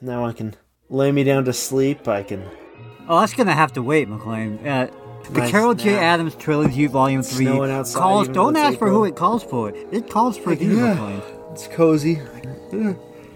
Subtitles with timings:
[0.00, 0.54] Now I can
[0.88, 2.08] lay me down to sleep.
[2.08, 2.44] I can.
[3.08, 4.66] Oh, that's gonna have to wait, McLean.
[4.66, 4.88] Uh,
[5.30, 5.96] the Nice Carol J.
[5.98, 8.28] Adams Trilogy, Volume Three outside calls.
[8.28, 9.70] Don't ask for who it calls for.
[9.92, 10.94] It calls for you, Yeah.
[10.94, 11.22] McLean.
[11.52, 12.20] It's cozy.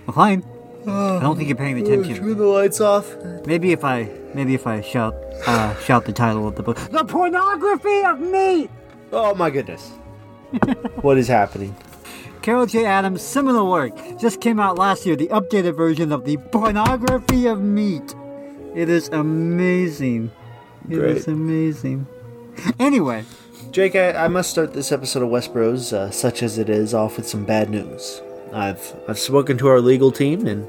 [0.07, 0.45] McLean,
[0.87, 2.17] I don't think you're paying attention.
[2.17, 3.15] Turn the lights off.
[3.47, 5.15] Maybe if I, maybe if I shout,
[5.47, 8.69] uh, shout the title of the book, "The Pornography of Me."
[9.13, 9.91] Oh my goodness.
[11.03, 11.75] what is happening?
[12.45, 12.85] Carol J.
[12.85, 17.63] Adams' seminal work just came out last year, the updated version of the Pornography of
[17.63, 18.15] Meat.
[18.75, 20.31] It is amazing.
[20.91, 21.35] It is Great.
[21.35, 22.07] amazing.
[22.79, 23.25] Anyway,
[23.71, 26.93] Jake, I, I must start this episode of West Bros, uh, such as it is,
[26.93, 28.21] off with some bad news.
[28.53, 30.69] I've I've spoken to our legal team, and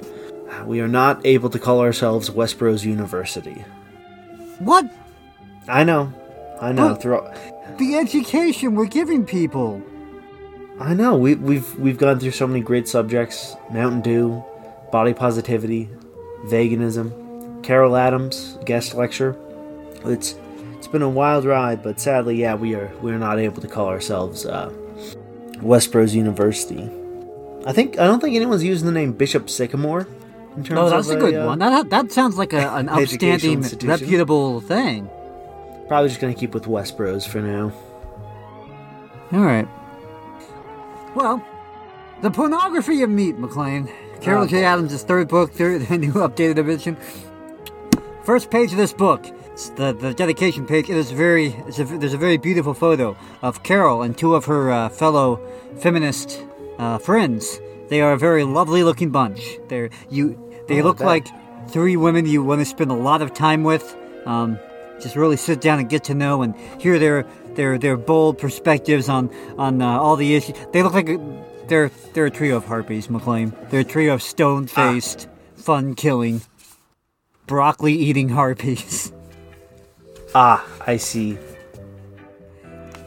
[0.66, 3.66] we are not able to call ourselves West Bros University.
[4.60, 4.86] what
[5.68, 6.14] I know,
[6.62, 6.94] I know.
[6.94, 7.28] But- Through,
[7.80, 9.84] the education we're giving people?
[10.80, 11.16] I know.
[11.16, 14.44] We, we've we've gone through so many great subjects: Mountain Dew,
[14.92, 15.90] body positivity,
[16.46, 19.38] veganism, Carol Adams guest lecture.
[20.04, 20.36] It's
[20.78, 23.88] it's been a wild ride, but sadly, yeah, we are we're not able to call
[23.88, 24.70] ourselves uh,
[25.58, 26.90] Westbros University.
[27.66, 30.08] I think I don't think anyone's using the name Bishop Sycamore.
[30.58, 31.60] In terms Oh, that's of a good uh, one.
[31.60, 35.10] That that sounds like a, an upstanding, reputable thing.
[35.88, 37.72] Probably just gonna keep with Westbros for now.
[39.32, 39.68] All right.
[41.16, 41.44] Well,
[42.22, 43.90] the pornography of meat, McLean.
[44.22, 44.64] Carol Oh, J.
[44.64, 46.98] Adams' third book, third new updated edition.
[48.24, 50.90] First page of this book, it's the the dedication page.
[50.90, 51.48] It is very.
[51.68, 55.40] It's a, there's a very beautiful photo of Carol and two of her uh, fellow
[55.78, 56.44] feminist
[56.80, 57.60] uh, friends.
[57.90, 59.58] They are a very lovely looking bunch.
[59.68, 60.40] They're you.
[60.68, 61.28] They Oh, look like
[61.70, 63.96] three women you want to spend a lot of time with.
[64.26, 64.58] Um,
[65.00, 67.26] just really sit down and get to know and hear their
[67.56, 70.56] their their bold perspectives on on uh, all the issues.
[70.72, 71.10] They look like
[71.68, 73.54] they're they're a trio of harpies, McLean.
[73.70, 76.42] They're a trio of stone faced, fun killing,
[77.48, 79.12] broccoli eating harpies.
[80.38, 81.38] Ah, I see.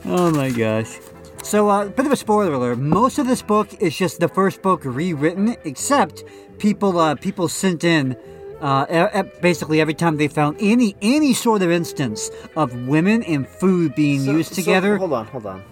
[0.07, 0.99] Oh my gosh.
[1.43, 2.79] So, uh, bit of a spoiler alert.
[2.79, 6.25] Most of this book is just the first book rewritten, except
[6.57, 8.17] people uh, people sent in
[8.61, 13.95] uh, basically every time they found any any sort of instance of women and food
[13.95, 14.97] being So- used so, together.
[14.97, 15.63] hold on, hold on.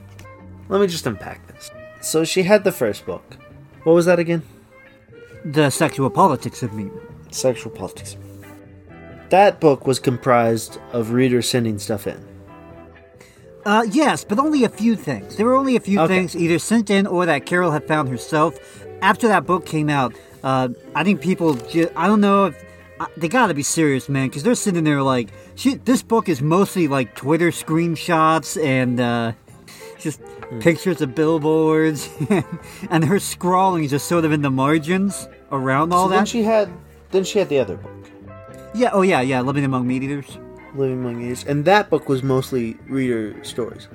[0.69, 1.71] Let me just unpack this.
[2.01, 3.37] So she had the first book.
[3.85, 4.43] What was that again?
[5.45, 6.91] the sexual politics of meat.
[7.31, 8.17] Sexual politics.
[9.31, 12.19] That book was comprised of readers sending stuff in.
[13.65, 15.37] Uh, yes, but only a few things.
[15.37, 16.15] There were only a few Okay.
[16.15, 18.59] things either sent in or that Carol had found herself.
[19.03, 20.15] After that book came out,
[20.45, 22.65] uh, I think people, ju- I don't know if,
[23.01, 26.41] uh, they gotta be serious, man, because they're sitting there like, shit, this book is
[26.43, 29.33] mostly like Twitter screenshots and, uh,
[29.99, 30.61] just Hmm.
[30.61, 32.09] pictures of billboards,
[32.91, 36.45] and her scrawling is just sort of in the margins around all so then she
[36.45, 36.71] had
[37.11, 37.91] then she had the other book,
[38.73, 40.39] yeah, oh yeah, yeah, Living Among Meat Eaters.
[40.77, 43.89] Living Among meat Eaters, and that book was mostly reader stories.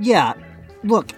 [0.00, 0.32] yeah,
[0.84, 1.12] look,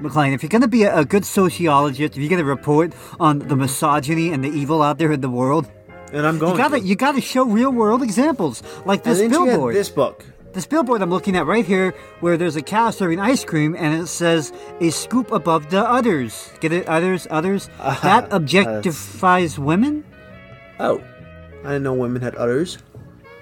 [0.00, 2.92] McLean, if you're going to be a, a good sociologist, if you're going to report
[3.18, 5.70] on the misogyny and the evil out there in the world,
[6.12, 6.86] And I'm going you gotta to.
[6.86, 9.74] you gotta show real world examples like this billboard.
[9.74, 10.24] this book.
[10.54, 14.00] This billboard I'm looking at right here, where there's a cow serving ice cream, and
[14.02, 16.88] it says "a scoop above the others." Get it?
[16.88, 17.68] Others, others.
[17.78, 20.04] Ah, that objectifies women.
[20.80, 21.02] Oh,
[21.64, 22.78] I didn't know women had udders.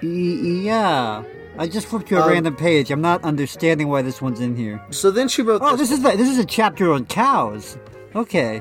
[0.03, 1.23] E- yeah.
[1.59, 2.91] I just flipped to a Um, random page.
[2.91, 4.83] I'm not understanding why this one's in here.
[4.91, 5.63] So then she wrote.
[5.65, 7.79] Oh, this is the, this is a chapter on cows.
[8.15, 8.61] Okay.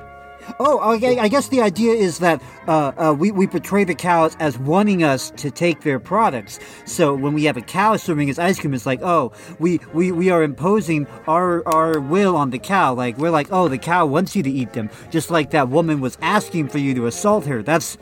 [0.60, 1.20] Oh, okay.
[1.20, 5.04] I guess the idea is that uh, uh, we we portray the cows as wanting
[5.04, 6.60] us to take their products.
[6.86, 10.12] So when we have a cow serving us ice cream, it's like, oh, we, we,
[10.12, 12.94] we are imposing our our will on the cow.
[12.94, 16.02] Like we're like, oh, the cow wants you to eat them, just like that woman
[16.02, 17.62] was asking for you to assault her.
[17.62, 17.98] That's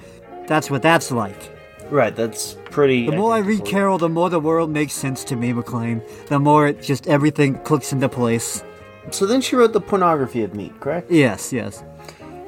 [0.48, 1.52] that's what that's like.
[1.90, 3.06] Right, that's pretty.
[3.06, 3.66] The more I read.
[3.66, 6.02] Carol, the more the world makes sense to me, McLean.
[6.28, 8.64] The more it just everything clicks into place.
[9.12, 11.12] So then she wrote the pornography of meat, correct?
[11.12, 11.84] Yes, yes.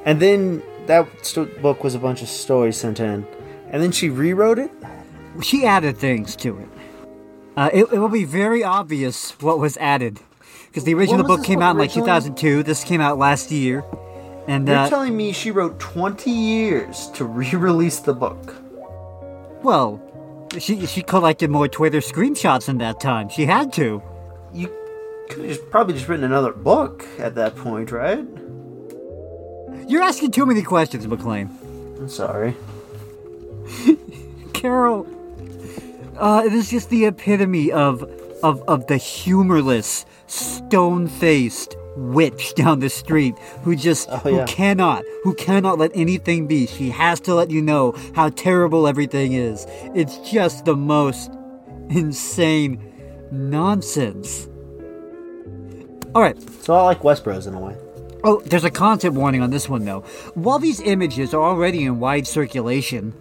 [0.06, 3.26] And then that st- book was a bunch of stories sent in,
[3.70, 4.70] and then she rewrote it.
[5.42, 6.68] she added things to it.
[7.56, 10.20] Uh, it, it will be very obvious what was added
[10.68, 12.62] because the original book came out in like 2002.
[12.62, 13.82] This came out last year,
[14.46, 18.54] and You're uh, telling me she wrote 20 years to re-release the book?
[19.62, 20.00] well,
[20.58, 23.28] she she collected more Twitter screenshots in that time.
[23.28, 24.00] She had to.
[24.52, 24.68] You
[25.28, 28.24] could have just probably just written another book at that point, right?
[29.86, 31.48] You're asking too many questions, McLean.
[31.98, 32.56] I'm sorry.
[34.52, 35.06] Carol,
[36.18, 38.02] uh, it is just the epitome of
[38.42, 45.34] of of the humorless, stone-faced, witch down the street who just Oh, who cannot who
[45.34, 46.66] cannot let anything be.
[46.66, 49.66] She has to let you know how terrible everything is.
[49.94, 51.30] It's just the most
[51.88, 52.80] insane
[53.30, 54.48] nonsense.
[56.14, 56.36] All right.
[56.62, 57.76] So I like Westbros in a way.
[58.28, 60.00] Oh, there's a content warning on this one though.
[60.34, 63.14] While these images are already in wide circulation,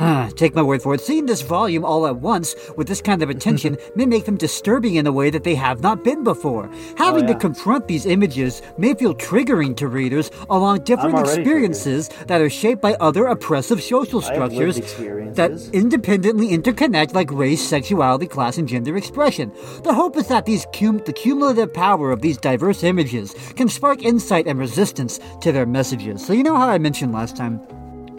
[0.00, 3.22] ah, take my word for it, seeing this volume all at once with this kind
[3.22, 6.70] of attention may make them disturbing in a way that they have not been before.
[6.96, 7.38] Having to yeah.
[7.38, 12.94] confront these images may feel triggering to readers along different experiences that are shaped by
[12.94, 18.68] other oppressive social I have lived structures that independently interconnect like race, sexuality, class, and
[18.68, 19.52] gender expression.
[19.84, 24.02] The hope is that these cum- the cumulative power of these diverse images can spark
[24.02, 26.24] insight and resistance to their messages.
[26.24, 27.60] So you know how I mentioned last time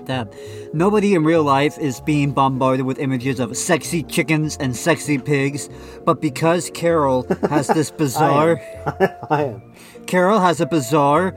[0.06, 0.34] that
[0.74, 5.70] nobody in real life is being bombarded with images of sexy chickens and sexy pigs,
[6.06, 8.60] but because Carol has this bizarre
[9.30, 9.74] I am.
[10.08, 11.36] Carol has a bizarre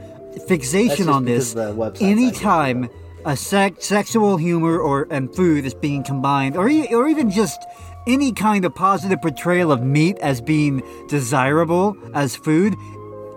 [0.48, 1.54] fixation on this.
[2.00, 2.88] Anytime
[3.24, 7.64] a sex, sexual humor or and food is being combined, or or even just
[8.06, 12.74] any kind of positive portrayal of meat as being desirable as food,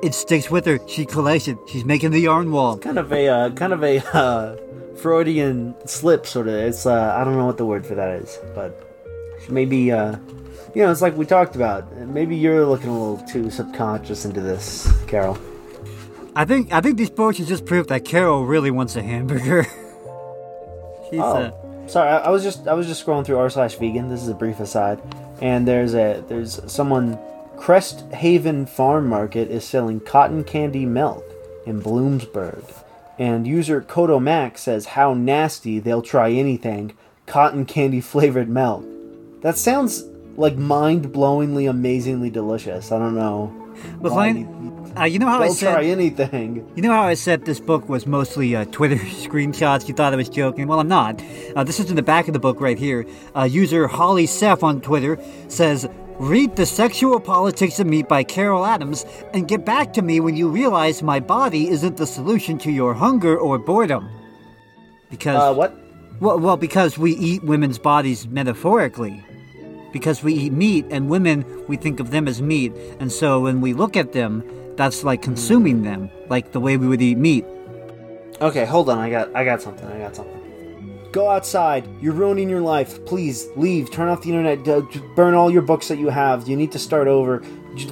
[0.04, 0.80] it sticks with her.
[0.88, 1.58] She collects it.
[1.68, 2.78] She's making the yarn wall.
[2.78, 4.58] Kind of a uh, kind of a uh,
[4.98, 6.56] Freudian slip, sort of.
[6.56, 8.84] It's uh, I don't know what the word for that is, but
[9.50, 10.18] maybe uh,
[10.76, 11.92] you know, it's like we talked about.
[11.98, 15.38] Maybe you're looking a little too subconscious into this, Carol.
[16.36, 19.64] I think I think these books just proof that Carol really wants a hamburger.
[21.10, 22.10] She's uh, Oh, sorry.
[22.10, 24.10] I, I was just I was just scrolling through r slash vegan.
[24.10, 25.02] This is a brief aside,
[25.42, 27.18] and there's a there's someone.
[27.58, 31.26] Crest Haven Farm Market is selling cotton candy milk
[31.66, 32.64] in Bloomsburg,
[33.18, 36.94] and user Kodo Kodomac says how nasty they'll try anything
[37.26, 38.86] cotton candy flavored milk.
[39.42, 40.04] That sounds
[40.38, 42.92] like mind blowingly, amazingly delicious.
[42.92, 43.54] I don't know.
[44.02, 46.68] McLean, uh, you know how I They'll said try anything.
[46.76, 49.88] You know how I said this book was mostly uh, Twitter screenshots?
[49.88, 50.68] You thought I was joking.
[50.68, 51.22] Well, I'm not.
[51.56, 53.06] Uh, this is in the back of the book right here.
[53.36, 55.88] Uh, user Holly Seth on Twitter says,
[56.20, 60.36] Read The Sexual Politics of Meat by Carol Adams and get back to me when
[60.36, 64.10] you realize my body isn't the solution to your hunger or boredom.
[65.12, 65.76] Because, Uh, what?
[66.20, 69.24] well, well, because we eat women's bodies metaphorically.
[69.94, 72.74] Because we eat meat, and women, we think of them as meat.
[73.00, 74.44] And so when we look at them,
[74.76, 77.46] that's like consuming them, like the way we would eat meat.
[78.42, 78.98] Okay, hold on.
[78.98, 79.88] I got I got something.
[79.88, 80.37] I got something.
[81.12, 81.88] Go outside.
[82.02, 83.04] You're ruining your life.
[83.06, 83.90] Please leave.
[83.90, 84.64] Turn off the internet.
[85.16, 86.48] Burn all your books that you have.
[86.48, 87.42] You need to start over.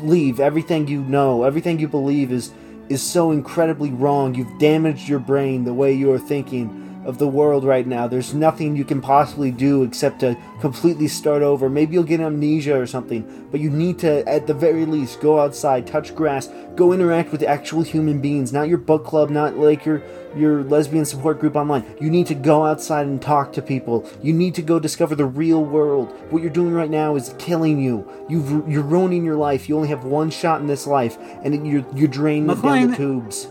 [0.01, 0.39] Leave.
[0.39, 2.51] Everything you know, everything you believe is
[2.89, 4.35] is so incredibly wrong.
[4.35, 8.07] You've damaged your brain the way you are thinking of the world right now.
[8.07, 11.69] There's nothing you can possibly do except to completely start over.
[11.69, 15.39] Maybe you'll get amnesia or something, but you need to at the very least go
[15.39, 19.85] outside, touch grass, go interact with actual human beings, not your book club, not like
[19.85, 20.01] your
[20.35, 21.85] your lesbian support group online.
[22.01, 24.09] You need to go outside and talk to people.
[24.21, 26.11] You need to go discover the real world.
[26.29, 28.05] What you're doing right now is killing you.
[28.27, 29.69] You've, you're ruining your life.
[29.69, 32.97] You only have one shot in this life, and you're you're draining it down the
[32.97, 33.47] tubes.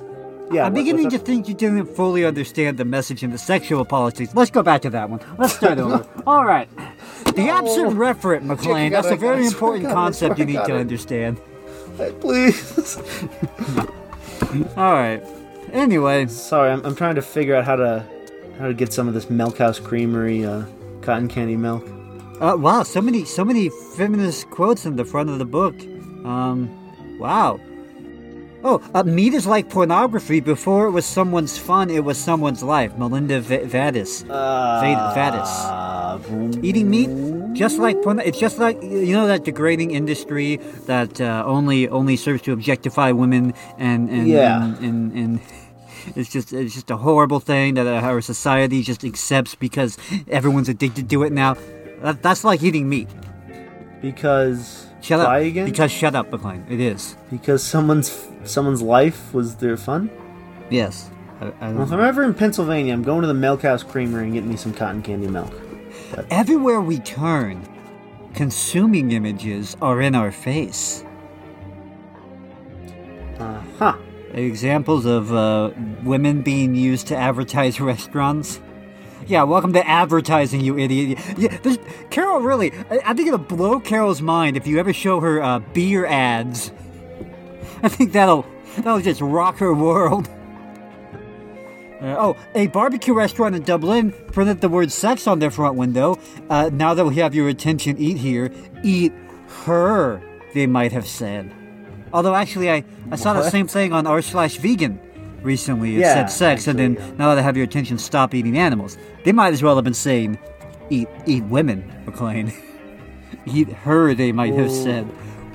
[0.52, 4.34] Yeah, I'm beginning to think you didn't fully understand the message in the sexual politics.
[4.34, 5.20] Let's go back to that one.
[5.38, 6.06] Let's start over.
[6.26, 6.68] All right.
[7.34, 10.80] The absent referent, McLean, that's a very important God, concept you need to it.
[10.80, 11.40] understand.
[12.20, 12.98] Please.
[14.76, 15.22] All right.
[15.72, 18.04] Anyway, Sorry, I'm, I'm trying to figure out how to
[18.58, 20.62] how to get some of this Milk House Creamery uh,
[21.02, 21.84] cotton candy milk.
[22.40, 25.74] uh, wow, so many, so many feminist quotes in the front of the book.
[26.24, 26.70] Um,
[27.18, 27.58] wow.
[28.66, 30.40] Oh, uh, meat is like pornography.
[30.40, 32.96] Before it was someone's fun, it was someone's life.
[32.96, 34.24] Melinda v- Vadas.
[34.28, 34.80] Uh,
[35.14, 36.64] Vadas.
[36.64, 37.10] Eating meat,
[37.52, 38.20] just like porn.
[38.20, 40.56] It's just like you know that degrading industry
[40.86, 44.64] that uh, only only serves to objectify women and and Yeah.
[44.64, 45.40] and, and, and
[46.16, 51.10] it's just it's just a horrible thing that our society just accepts because everyone's addicted
[51.10, 51.56] to it now.
[52.00, 53.08] That, that's like eating meat.
[54.00, 55.26] because Shut up.
[55.28, 55.66] why again?
[55.66, 56.64] Because shut up, McLean.
[56.70, 57.14] It is.
[57.30, 60.10] because someone's someone's life was their fun.
[60.70, 61.10] Yes.
[61.42, 64.24] I, I, Well, if I'm ever in Pennsylvania, I'm going to the Milk House Creamery
[64.24, 65.52] and getting me some cotton candy milk.
[66.30, 67.68] everywhere we turn,
[68.32, 71.04] consuming images are in our face.
[73.38, 73.96] Uh huh.
[74.32, 75.70] Examples of uh,
[76.02, 78.58] women being used to advertise restaurants.
[79.26, 81.18] Yeah, welcome to advertising, you idiot.
[81.38, 81.78] Yeah, this,
[82.10, 85.60] Carol really, I, I think it'll blow Carol's mind if you ever show her uh,
[85.60, 86.72] beer ads.
[87.82, 88.44] I think that'll
[88.76, 90.28] that'll just rock her world.
[92.02, 96.18] Uh, oh, a barbecue restaurant in Dublin printed the word sex on their front window.
[96.50, 98.50] Uh, now that we have your attention, eat here.
[98.82, 99.12] Eat
[99.64, 100.20] her,
[100.52, 101.50] they might have said.
[102.12, 105.00] Although actually, I, I saw the same thing on r slash vegan
[105.44, 105.96] recently.
[105.96, 107.10] It Yeah, said sex, and then yeah.
[107.18, 108.96] now that I have your attention, stop eating animals.
[109.24, 110.38] They might as well have been saying,
[110.90, 112.52] eat eat women, McLean.
[113.46, 114.84] eat her, they might have Oh.
[114.84, 115.04] said.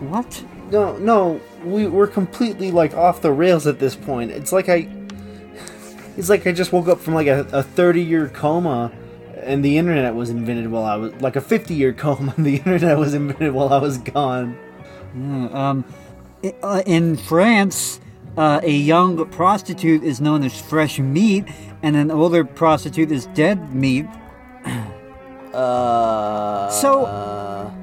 [0.09, 0.43] What?
[0.71, 4.31] No, no, we we're completely like off the rails at this point.
[4.31, 4.87] It's like I,
[6.15, 8.91] it's like I just woke up from like a, a thirty year coma,
[9.43, 12.57] and the internet was invented while I was like a fifty year coma, and the
[12.57, 14.57] internet was invented while I was gone.
[15.15, 15.85] Um,
[16.63, 17.99] uh, in France,
[18.37, 21.45] uh, a young prostitute is known as fresh meat,
[21.83, 24.05] and an older prostitute is dead meat.
[25.53, 26.69] Uh.
[26.69, 27.73] So-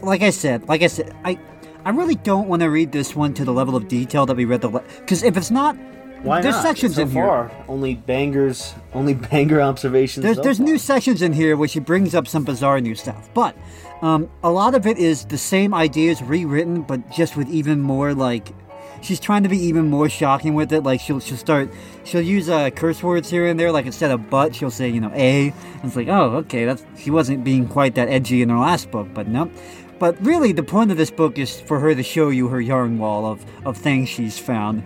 [0.00, 1.36] Like I said, like I said, I,
[1.84, 4.44] I really don't want to read this one to the level of detail that we
[4.44, 5.76] read the because if it's not,
[6.22, 6.62] why there's not?
[6.62, 7.50] sections so in here.
[7.66, 10.22] only bangers, only banger observations.
[10.22, 10.66] There's so there's far.
[10.66, 13.56] new sections in here where she brings up some bizarre new stuff, but
[14.00, 18.14] um, a lot of it is the same ideas rewritten, but just with even more
[18.14, 18.54] like.
[19.00, 20.82] She's trying to be even more shocking with it.
[20.82, 21.70] Like she'll she'll start
[22.04, 23.72] she'll use uh, curse words here and there.
[23.72, 25.48] Like instead of butt, she'll say you know a.
[25.48, 28.90] And it's like oh okay, that's she wasn't being quite that edgy in her last
[28.90, 29.50] book, but no.
[29.98, 32.98] But really, the point of this book is for her to show you her yarn
[32.98, 34.82] wall of of things she's found.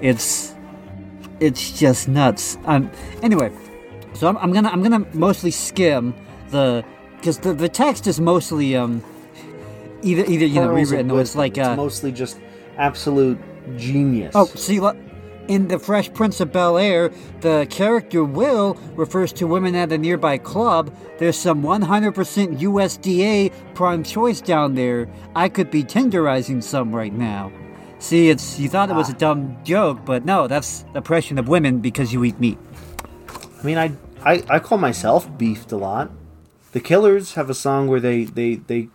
[0.00, 0.54] It's
[1.40, 2.58] it's just nuts.
[2.64, 2.90] Um.
[3.22, 3.52] Anyway,
[4.14, 6.14] so I'm, I'm gonna I'm gonna mostly skim
[6.50, 6.84] the
[7.16, 9.02] because the, the text is mostly um
[10.02, 12.38] either either you know Pearls rewritten or it's like uh mostly just
[12.76, 13.38] absolute
[13.76, 14.32] genius.
[14.34, 14.96] oh see look
[15.48, 19.98] in the Fresh Prince of Bel Air the character Will refers to women at a
[19.98, 20.92] nearby club.
[21.18, 25.08] There's some 100% USDA prime choice down there.
[25.34, 27.52] I could be tenderizing some right now.
[27.98, 29.18] See, it's you thought it was a ah.
[29.18, 32.58] dumb joke, but no, that's oppression of women because you eat meat.
[33.58, 33.92] I mean, I,
[34.22, 36.10] I I call myself beefed a lot.
[36.72, 38.88] The Killers have a song where they they they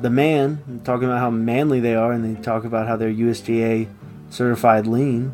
[0.00, 3.88] the man talking about how manly they are, and they talk about how they're USDA
[4.30, 5.32] certified lean.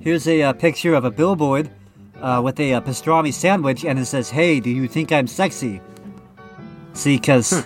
[0.00, 1.70] Here's a uh, picture of a billboard
[2.20, 5.80] uh, with a uh, pastrami sandwich, and it says, "Hey, do you think I'm sexy?"
[6.94, 7.64] See, because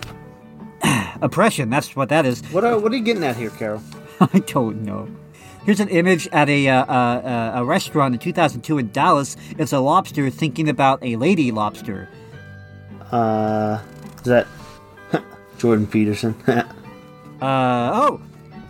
[1.21, 1.69] oppression.
[1.69, 2.41] That's what that is.
[2.51, 3.81] What are what are you getting at here, Carol?
[4.19, 5.07] I don't know.
[5.65, 9.35] Here's an image at a uh, uh, uh, a restaurant in 2002 in Dallas.
[9.57, 12.07] It's a lobster thinking about a lady lobster.
[13.11, 13.79] Uh,
[14.17, 14.47] is that
[15.57, 16.35] Jordan Peterson?
[17.39, 18.21] Uh, oh,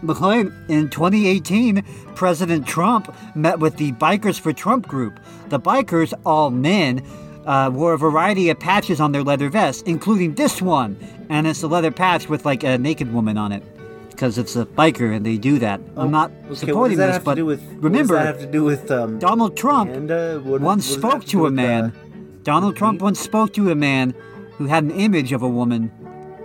[0.02, 1.82] McLean, in 2018,
[2.16, 5.20] President Trump met with the Bikers for Trump group.
[5.48, 7.02] The bikers, all men,
[7.46, 10.98] uh, wore a variety of patches on their leather vests, including this one.
[11.30, 13.64] And it's a leather patch with like a naked woman on it.
[14.10, 15.80] Because it's a biker and they do that.
[15.96, 19.18] I'm not Okay, supporting this, but to with, remember, that have to do with um,
[19.18, 21.84] Donald Trump and, uh, what- once what spoke do to a with, man.
[21.86, 21.92] uh,
[22.44, 24.14] Donald Trump once spoke to a man
[24.58, 25.92] who had an image of a woman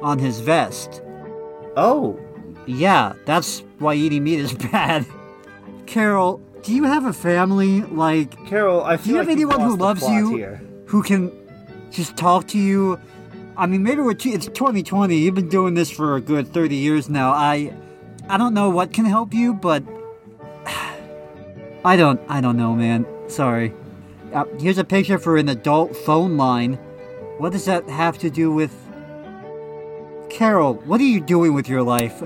[0.03, 1.03] on his vest.
[1.77, 2.19] oh,
[2.67, 5.07] Yeah, that's why eating meat is bad.
[5.87, 7.83] Carol, do you have a family?
[7.83, 10.61] Like, Carol, I do you have like anyone who loves you, Here.
[10.87, 11.33] who can
[11.91, 13.01] just talk to you?
[13.57, 15.17] I mean, maybe we're it's 2020.
[15.17, 17.33] You've been doing this for a good 30 years now.
[17.33, 17.73] I,
[18.29, 19.83] I don't know what can help you, but
[21.85, 23.07] I don't, I don't know, man.
[23.29, 23.75] Sorry.
[24.33, 26.75] Uh, here's a picture for an adult phone line.
[27.39, 28.73] What does that have to do with?
[30.43, 32.21] Carol, what are you doing with your life?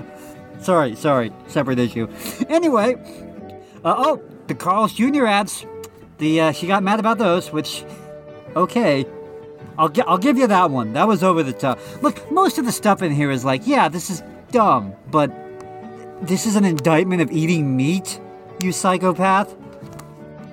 [0.59, 2.07] Sorry, sorry, separate issue.
[2.49, 2.95] Anyway,
[3.85, 5.27] uh, oh, the Carl's Jr.
[5.27, 5.67] ads.
[6.17, 7.85] The uh, she got mad about those, which,
[8.55, 9.05] okay,
[9.77, 10.93] I'll gi- I'll give you that one.
[10.93, 11.77] That was over the top.
[12.01, 15.31] Look, most of the stuff in here is like, yeah, this is dumb, but
[16.23, 18.19] this is an indictment of eating meat,
[18.63, 19.55] you psychopath.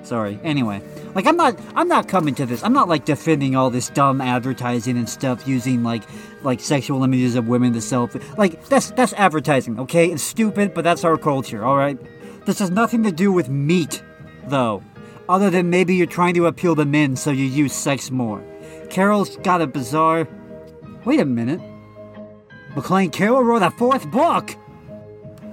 [0.03, 0.39] Sorry.
[0.43, 0.83] Anyway,
[1.15, 2.63] like I'm not I'm not coming to this.
[2.63, 6.03] I'm not like defending all this dumb advertising and stuff using like
[6.43, 8.09] like sexual images of women to sell.
[8.37, 10.11] Like that's that's advertising, okay?
[10.11, 11.97] It's stupid, but that's our culture, all right?
[12.45, 14.03] This has nothing to do with meat,
[14.47, 14.83] though.
[15.27, 18.43] Other than maybe you're trying to appeal to men, so you use sex more.
[18.91, 20.27] Carol's got a bizarre.
[21.05, 21.59] Wait a minute.
[22.75, 24.55] McLean Carol wrote a fourth book.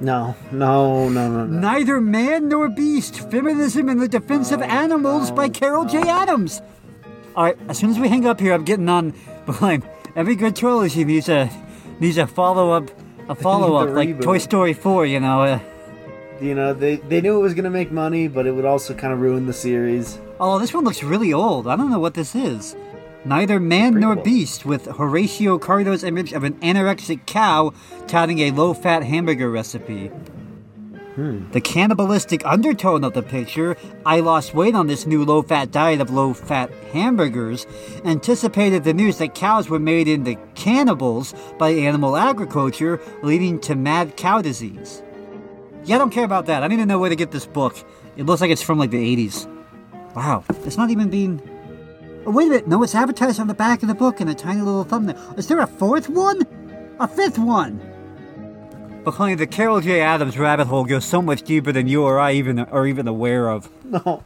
[0.02, 1.60] No, no, no, no, no.
[1.60, 5.98] Neither Man Nor Beast Feminism in the Defense of Animals by Carol J.
[6.00, 6.60] Adams.
[7.36, 9.14] Alright, as soon as we hang up here, I'm getting on
[9.46, 9.84] behind.
[10.16, 11.48] Every good trilogy needs a
[12.00, 12.90] needs a follow up
[13.28, 14.22] a follow up, like reboot.
[14.22, 15.42] Toy Story 4, you know.
[15.42, 15.60] Uh,
[16.40, 19.12] You know, they they knew it was gonna make money, but it would also kind
[19.12, 20.18] of ruin the series.
[20.40, 21.68] oh, this one looks really old.
[21.68, 22.74] I don't know what this is.
[23.24, 24.24] Neither Man Nor Prequel.
[24.24, 27.72] Beast with Horacio Cardo's image of an anorexic cow
[28.08, 30.08] touting a low fat hamburger recipe.
[31.14, 31.50] Hmm.
[31.50, 36.00] The cannibalistic undertone of the picture, I lost weight on this new low fat diet
[36.00, 37.66] of low fat hamburgers,
[38.04, 44.16] anticipated the news that cows were made into cannibals by animal agriculture, leading to mad
[44.16, 45.02] cow disease.
[45.84, 46.62] Yeah, I don't care about that.
[46.62, 47.76] I need to know where to get this book.
[48.16, 49.46] It looks like it's from like the 80s.
[50.14, 51.40] Wow, it's not even being.
[52.24, 52.68] Oh, wait a minute.
[52.68, 55.16] No, it's advertised on the back of the book in a tiny little thumbnail.
[55.36, 56.42] Is there a fourth one?
[57.00, 57.80] A fifth one?
[59.04, 60.00] But honey, the Carol J.
[60.00, 63.48] Adams rabbit hole goes so much deeper than you or I even are even aware
[63.50, 63.68] of.
[63.84, 64.22] No,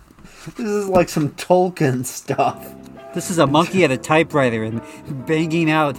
[0.57, 2.75] this is like some Tolkien stuff.
[3.15, 4.83] This is a monkey at a typewriter and
[5.27, 5.97] banging out.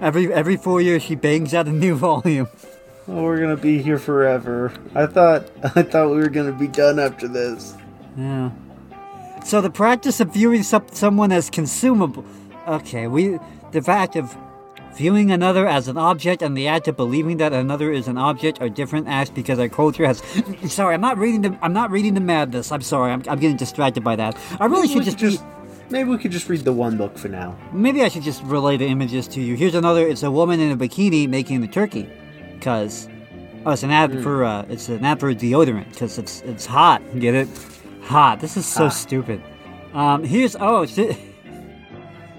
[0.00, 2.46] Every every four years, she bangs out a new volume.
[3.08, 4.72] Oh, we're gonna be here forever.
[4.94, 7.74] I thought I thought we were gonna be done after this.
[8.16, 8.50] Yeah.
[9.44, 12.24] So the practice of viewing some, someone as consumable.
[12.66, 13.38] Okay, we
[13.72, 14.34] the fact of
[14.96, 18.62] viewing another as an object and the act of believing that another is an object
[18.62, 20.22] are different acts because our culture has.
[20.72, 21.58] Sorry, I'm not reading the.
[21.60, 22.72] I'm not reading the madness.
[22.72, 23.12] I'm sorry.
[23.12, 24.34] I'm, I'm getting distracted by that.
[24.58, 25.44] I really Maybe should just, just
[25.90, 27.54] maybe we could just read the one book for now.
[27.70, 29.56] Maybe I should just relay the images to you.
[29.56, 30.08] Here's another.
[30.08, 32.10] It's a woman in a bikini making the turkey,
[32.62, 33.08] cause
[33.66, 37.02] oh, it's an ad for uh, it's an ad for deodorant because it's it's hot.
[37.20, 37.48] Get it?
[38.04, 38.40] Hot.
[38.40, 38.88] This is so Ah.
[38.90, 39.42] stupid.
[39.94, 41.16] Um, here's oh, she,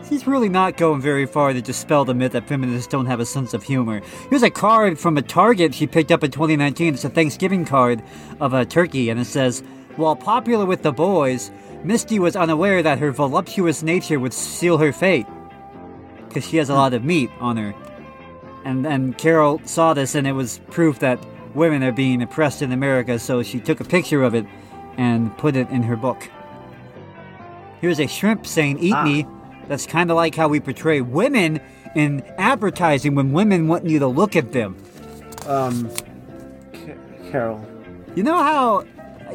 [0.08, 3.26] she's really not going very far to dispel the myth that feminists don't have a
[3.26, 4.02] sense of humor.
[4.30, 6.94] Here's a card from a Target she picked up in 2019.
[6.94, 8.04] It's a Thanksgiving card
[8.40, 9.64] of a turkey, and it says,
[9.96, 11.52] "While popular with the boys."
[11.84, 15.28] Misty was unaware that her voluptuous nature would seal her fate
[16.28, 17.76] because she has a lot of meat on her.
[18.64, 21.20] And and Carol saw this and it was proof that
[21.54, 24.48] women are being oppressed in America, so she took a picture of it
[24.98, 26.30] and put it in her book.
[27.82, 29.04] Here's a shrimp saying eat Ah.
[29.04, 29.26] me.
[29.68, 31.60] That's kind of like how we portray women
[31.96, 34.76] in advertising when women want you to look at them.
[35.48, 35.90] Um,
[36.74, 37.66] Ca- Carol,
[38.16, 38.84] You know how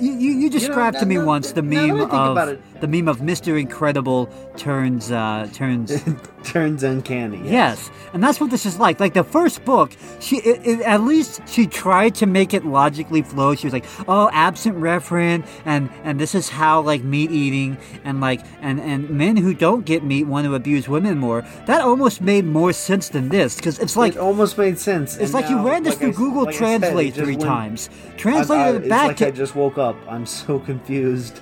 [0.00, 2.00] you, you, you described to me now- once the now that I meme
[2.38, 3.58] of it- the meme of Mr.
[3.60, 6.02] Incredible turns uh, turns
[6.44, 7.40] turns uncanny.
[7.44, 9.00] Yes, and that's what this is like.
[9.00, 13.22] Like the first book, she it, it, at least she tried to make it logically
[13.22, 13.54] flow.
[13.54, 18.20] She was like, "Oh, absent referent, and and this is how like meat eating and
[18.20, 22.20] like and and men who don't get meat want to abuse women more." That almost
[22.20, 25.14] made more sense than this because it's like it almost made sense.
[25.16, 27.36] it's and like you ran this like through I Google like I said, Translate three
[27.36, 29.96] went- times, I- I- translated it it's back like to I just woke up.
[30.08, 31.40] I'm so confused.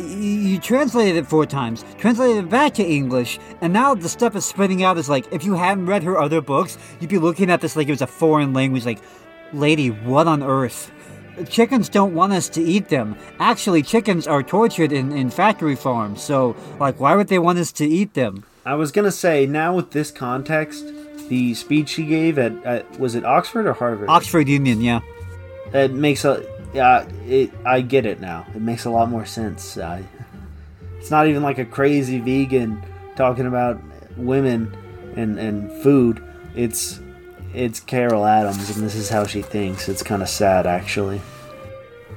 [0.00, 4.44] You translated it four times, translated it back to English, and now the stuff is
[4.44, 7.60] spitting out is like if you hadn't read her other books, you'd be looking at
[7.60, 8.84] this like it was a foreign language.
[8.84, 9.00] Like,
[9.52, 10.92] lady, what on earth?
[11.48, 13.16] Chickens don't want us to eat them.
[13.38, 17.72] Actually, chickens are tortured in, in factory farms, so like, why would they want us
[17.72, 18.44] to eat them?
[18.66, 20.84] I was gonna say now with this context,
[21.28, 24.08] the speech she gave at, at was it Oxford or Harvard?
[24.08, 25.00] Oxford Union, yeah.
[25.72, 27.08] it makes a yeah.
[27.26, 28.46] It I get it now.
[28.54, 29.78] It makes a lot more sense.
[29.78, 30.04] I,
[30.98, 32.82] it's not even like a crazy vegan
[33.16, 33.80] talking about
[34.16, 34.76] women
[35.16, 36.22] and and food.
[36.54, 37.00] It's
[37.54, 39.88] it's Carol Adams, and this is how she thinks.
[39.88, 41.20] It's kind of sad, actually.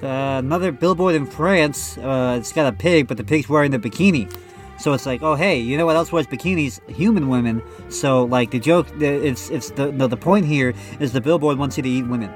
[0.03, 1.97] Uh, another billboard in France.
[1.97, 4.31] Uh, it's got a pig, but the pig's wearing the bikini.
[4.79, 6.79] So it's like, oh hey, you know what else wears bikinis?
[6.89, 7.61] Human women.
[7.89, 11.77] So like the joke, it's it's the no, the point here is the billboard wants
[11.77, 12.33] you to eat women.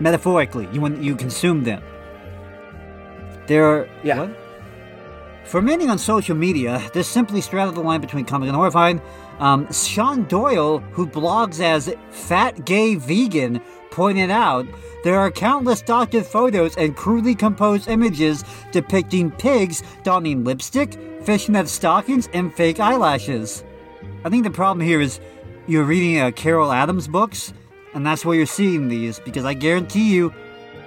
[0.00, 1.82] Metaphorically, you want you consume them.
[3.46, 4.18] There are Yeah.
[4.20, 4.36] what?
[5.44, 9.00] For many on social media, this simply straddled the line between comic and horrifying.
[9.40, 13.60] Um, Sean Doyle, who blogs as Fat Gay Vegan,
[13.90, 14.66] pointed out
[15.02, 22.28] there are countless doctored photos and crudely composed images depicting pigs donning lipstick, fishnet stockings,
[22.32, 23.64] and fake eyelashes.
[24.24, 25.18] I think the problem here is
[25.66, 27.52] you're reading uh, Carol Adams books,
[27.94, 30.32] and that's why you're seeing these, because I guarantee you,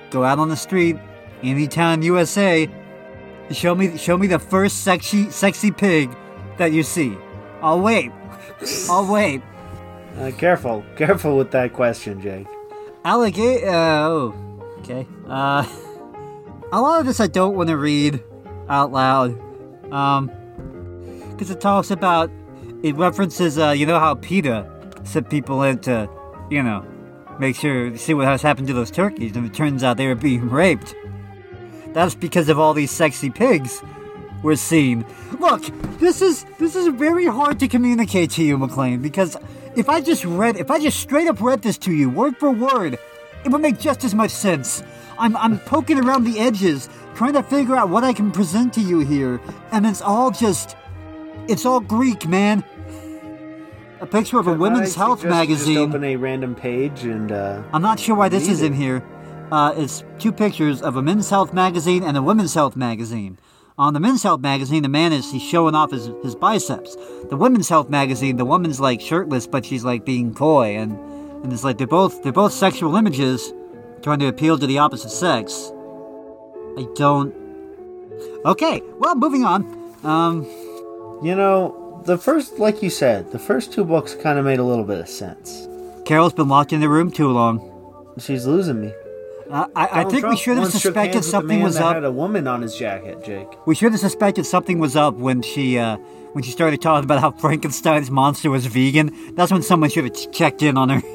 [0.09, 0.97] go out on the street,
[1.41, 2.69] any town USA,
[3.51, 6.15] Show me, show me the first sexy, sexy pig
[6.57, 7.15] that you see.
[7.61, 8.11] I'll wait.
[8.89, 9.41] I'll wait.
[10.17, 12.47] Uh, careful, careful with that question, Jake.
[13.03, 13.67] Alligator.
[13.67, 14.35] Uh, oh,
[14.79, 15.07] okay.
[15.27, 15.67] Uh,
[16.71, 18.23] a lot of this I don't want to read
[18.69, 19.37] out loud,
[19.91, 20.31] um,
[21.31, 22.31] because it talks about,
[22.81, 26.09] it references, uh, you know how PETA sent people into,
[26.49, 26.85] you know,
[27.43, 30.07] make sure to see what has happened to those turkeys, and it turns out they
[30.07, 30.95] were being raped.
[31.87, 33.83] That's because of all these sexy pigs
[34.41, 35.05] we're seeing.
[35.39, 35.65] Look,
[35.99, 39.35] this is this is very hard to communicate to you, McLean, because
[39.75, 42.49] if I just read if I just straight up read this to you, word for
[42.49, 42.97] word,
[43.43, 44.81] it would make just as much sense.
[45.19, 48.81] I'm I'm poking around the edges, trying to figure out what I can present to
[48.81, 49.41] you here,
[49.73, 50.77] and it's all just
[51.49, 52.63] it's all Greek, man.
[54.03, 55.75] A picture of a women's health magazine.
[55.75, 59.01] Just open a random page and uh, I'm not sure why this is in here.
[59.49, 63.39] Uh, it's two pictures of a men's health magazine and a women's health magazine.
[63.77, 66.97] On the men's health magazine, the man is he's showing off his, his biceps.
[67.29, 70.99] The women's health magazine, the woman's like shirtless, but she's like being coy, and
[71.41, 73.53] and it's like they're both they're both sexual images,
[74.01, 75.71] trying to appeal to the opposite sex.
[76.77, 77.33] I don't.
[78.45, 79.63] Okay, well, moving on.
[80.03, 80.43] Um,
[81.23, 84.63] You know, the first, like you said, the first two books kind of made a
[84.63, 85.67] little bit of sense.
[86.05, 87.69] Carol's been locked in the room too long.
[88.19, 88.93] She's losing me.
[89.51, 91.95] I, I think we should have once shook suspected with something man was that up.
[91.95, 93.47] Had a woman on his jacket, Jake.
[93.67, 95.97] We should have suspected something was up when she uh,
[96.31, 99.35] when she started talking about how Frankenstein's monster was vegan.
[99.35, 101.01] That's when someone should have ch- checked in on her.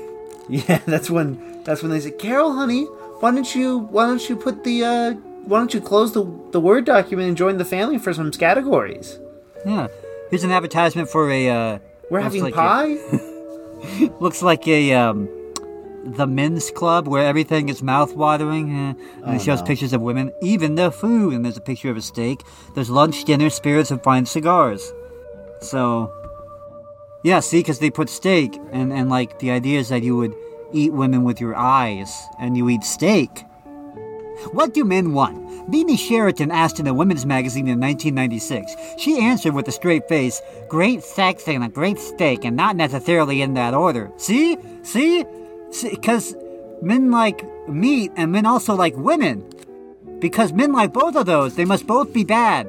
[0.50, 2.84] Yeah, that's when that's when they said, "Carol, honey,
[3.20, 5.12] why don't you why don't you put the uh,
[5.44, 9.18] why don't you close the the word document and join the family for some categories?
[9.66, 9.88] yeah,
[10.30, 11.48] here's an advertisement for a.
[11.48, 11.78] Uh,
[12.10, 15.28] We're having like pie." A, looks like a um,
[16.04, 18.94] the men's club where everything is mouth watering, uh,
[19.26, 19.66] and it Oh, shows no.
[19.66, 22.40] pictures of women, even the food, and there's a picture of a steak.
[22.74, 24.92] There's lunch, dinner, spirits, and fine cigars.
[25.60, 26.12] So,
[27.24, 30.34] yeah, see, because they put steak, and, and like the idea is that you would
[30.72, 32.10] eat women with your eyes,
[32.40, 33.44] and you eat steak.
[34.52, 35.68] What do men want?
[35.68, 38.74] Mimi Sheraton asked in a women's magazine in 1996.
[38.96, 43.42] She answered with a straight face, Great sex and a great steak, and not necessarily
[43.42, 44.10] in that order.
[44.16, 44.56] See?
[44.82, 45.24] See?
[45.82, 46.34] Because
[46.80, 49.44] men like meat, and men also like women.
[50.20, 52.66] Because men like both of those, they must both be bad.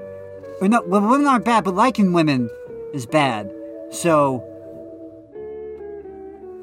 [0.62, 2.50] Or no, well, women aren't bad, but liking women
[2.94, 3.50] is bad.
[3.92, 4.44] So.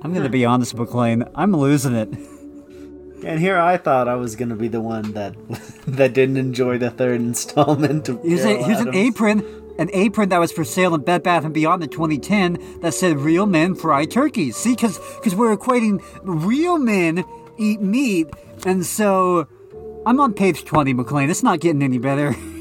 [0.02, 1.24] I'm gonna be honest, McLean.
[1.34, 2.10] I'm losing it.
[3.24, 5.34] and here I thought I was gonna be the one that
[5.86, 9.44] that didn't enjoy the third installment of Here's, a, here's an apron,
[9.78, 13.18] an apron that was for sale in Bed Bath and Beyond in 2010 that said
[13.18, 17.24] "Real men fry turkeys." See, because because we're equating real men
[17.58, 18.28] eat meat,
[18.64, 19.48] and so
[20.06, 21.30] I'm on page 20, McLean.
[21.30, 22.36] It's not getting any better.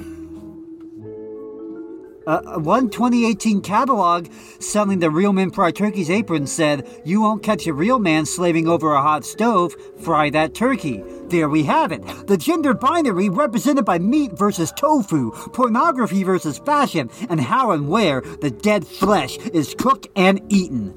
[2.28, 4.28] Uh, one 2018 catalog
[4.60, 8.68] selling the Real Men Fry Turkeys apron said, You won't catch a real man slaving
[8.68, 11.04] over a hot stove, fry that turkey.
[11.28, 12.02] There we have it.
[12.28, 18.22] The gender binary represented by meat versus tofu, pornography versus fashion, and how and where
[18.22, 20.96] the dead flesh is cooked and eaten.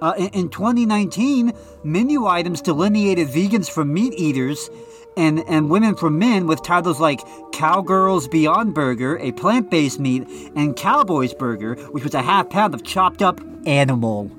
[0.00, 1.52] Uh, in, in 2019,
[1.84, 4.70] menu items delineated vegans from meat eaters
[5.18, 7.20] and, and women for men with titles like
[7.52, 12.72] Cowgirls Beyond Burger, a plant based meat, and Cowboys Burger, which was a half pound
[12.72, 14.30] of chopped up animal.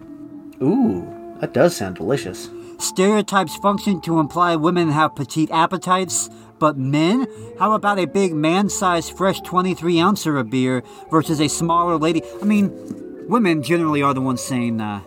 [0.63, 1.05] Ooh,
[1.41, 2.49] that does sound delicious.
[2.79, 7.27] Stereotypes function to imply women have petite appetites, but men?
[7.59, 12.23] How about a big man sized fresh 23 ouncer of beer versus a smaller lady?
[12.41, 12.71] I mean,
[13.27, 15.01] women generally are the ones saying, uh,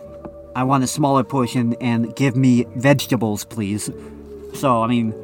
[0.55, 3.89] I want a smaller portion and give me vegetables, please.
[4.53, 5.15] So, I mean,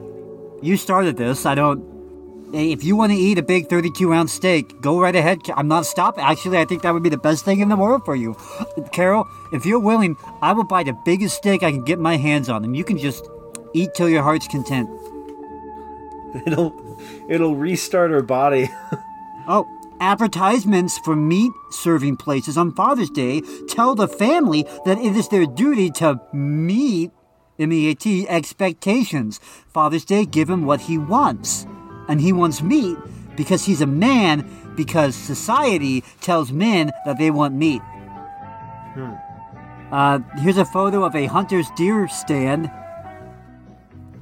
[0.62, 1.46] you started this.
[1.46, 2.00] I don't.
[2.52, 5.42] If you want to eat a big 32 ounce steak, go right ahead.
[5.56, 6.24] I'm not stopping.
[6.24, 8.36] Actually, I think that would be the best thing in the world for you.
[8.92, 12.50] Carol, if you're willing, I will buy the biggest steak I can get my hands
[12.50, 13.30] on, and you can just
[13.74, 14.90] eat till your heart's content.
[16.46, 16.76] It'll
[17.28, 18.70] it'll restart her body.
[19.52, 19.68] Oh,
[20.00, 25.48] advertisements for meat serving places on Father's Day tell the family that it is their
[25.48, 27.10] duty to meet
[27.60, 29.40] M-E-A-T expectations.
[29.68, 31.68] Father's Day give him what he wants.
[32.08, 32.98] And he wants meat
[33.36, 37.82] because he's a man because society tells men that they want meat.
[39.92, 42.72] Uh, here's a photo of a hunter's deer stand.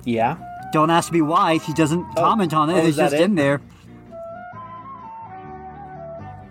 [0.04, 0.38] yeah.
[0.74, 1.60] Don't ask me why.
[1.60, 2.74] She doesn't comment on it.
[2.74, 3.22] oh, it's just it?
[3.22, 3.62] in there.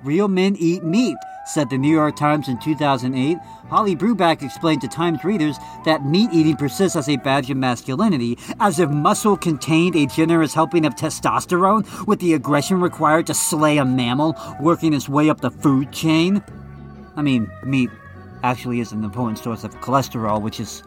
[0.03, 3.39] Real men eat meat, said the New York Times in 2008.
[3.69, 8.39] Holly Brubach explained to Times readers that meat eating persists as a badge of masculinity,
[8.61, 13.79] as if muscle contained a generous helping of testosterone, with the aggression required to slay
[13.79, 16.43] a mammal, working its way up the food chain.
[17.17, 17.91] I mean, meat
[18.43, 20.83] actually is an important source of cholesterol, which is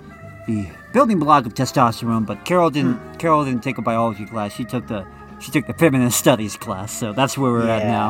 [0.47, 2.25] the building block of testosterone.
[2.25, 3.19] But Carol didn't.
[3.19, 4.53] Carol didn't take a biology class.
[4.53, 5.05] She took the
[5.39, 6.91] she took the feminist studies class.
[6.91, 8.09] So that's where we're at now.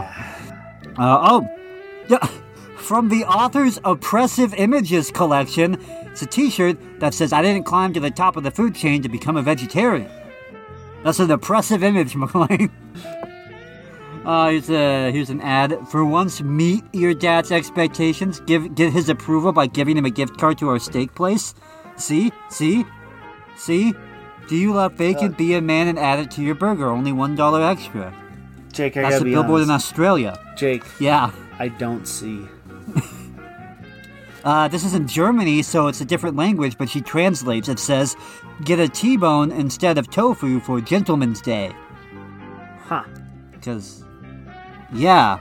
[0.97, 1.58] Uh, oh,
[2.09, 2.27] yeah.
[2.77, 5.77] From the author's Oppressive Images collection,
[6.11, 9.01] it's a T-shirt that says, "I didn't climb to the top of the food chain
[9.03, 10.09] to become a vegetarian."
[11.03, 12.71] That's an oppressive image, McLean.
[14.25, 15.77] Uh, here's, a, here's an ad.
[15.87, 18.39] For once, meet your dad's expectations.
[18.41, 21.53] Give get his approval by giving him a gift card to our steak place.
[21.95, 22.85] See, see,
[23.55, 23.93] see.
[24.47, 25.33] Do you love bacon?
[25.33, 26.89] Be a man and add it to your burger.
[26.89, 28.13] Only one dollar extra.
[28.71, 29.69] Jake, I That's the be billboard in.
[29.69, 30.39] Australia.
[30.55, 31.31] Jake, Yeah.
[31.57, 32.45] I don't see.
[34.43, 37.67] Uh, this is in Germany, so it's a different language, but she translates.
[37.67, 38.15] It says,
[38.63, 41.73] "Get a T-bone instead of tofu for Gentleman's Day."
[42.85, 43.03] Huh.
[43.51, 44.05] Because,
[44.93, 45.39] yeah,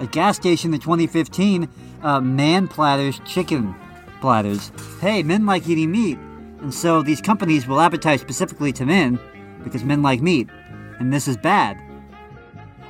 [0.00, 1.68] a gas station in 2015,
[2.02, 3.74] uh, Man Platters Chicken
[4.22, 4.72] platters.
[5.02, 6.18] Hey, men like eating meat,
[6.62, 9.18] and so these companies will advertise specifically to men
[9.62, 10.48] because men like meat,
[10.98, 11.76] and this is bad.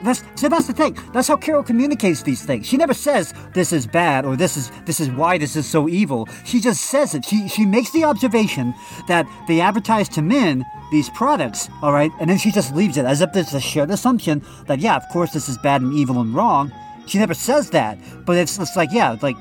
[0.05, 0.49] That's so.
[0.49, 0.99] That's the thing.
[1.13, 2.67] That's how Carol communicates these things.
[2.67, 5.89] She never says this is bad or this is this is why this is so
[5.89, 6.29] evil.
[6.45, 7.25] She just says it.
[7.25, 8.75] She she makes the observation
[9.09, 13.07] that they advertise to men these products, all right, and then she just leaves it
[13.07, 16.21] as if there's a shared assumption that yeah, of course this is bad and evil
[16.21, 16.71] and wrong.
[17.07, 19.37] She never says that, but it's it's like yeah, like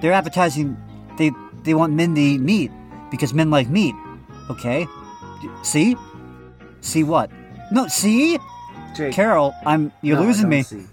[0.00, 0.76] they're advertising
[1.18, 1.30] they
[1.62, 2.70] they want men to eat meat
[3.10, 3.94] because men like meat.
[4.50, 4.86] Okay,
[5.62, 5.94] see,
[6.80, 7.30] see what?
[7.70, 8.38] No, see.
[8.94, 10.62] Jake, Carol, I'm you're no, losing me.
[10.62, 10.84] see.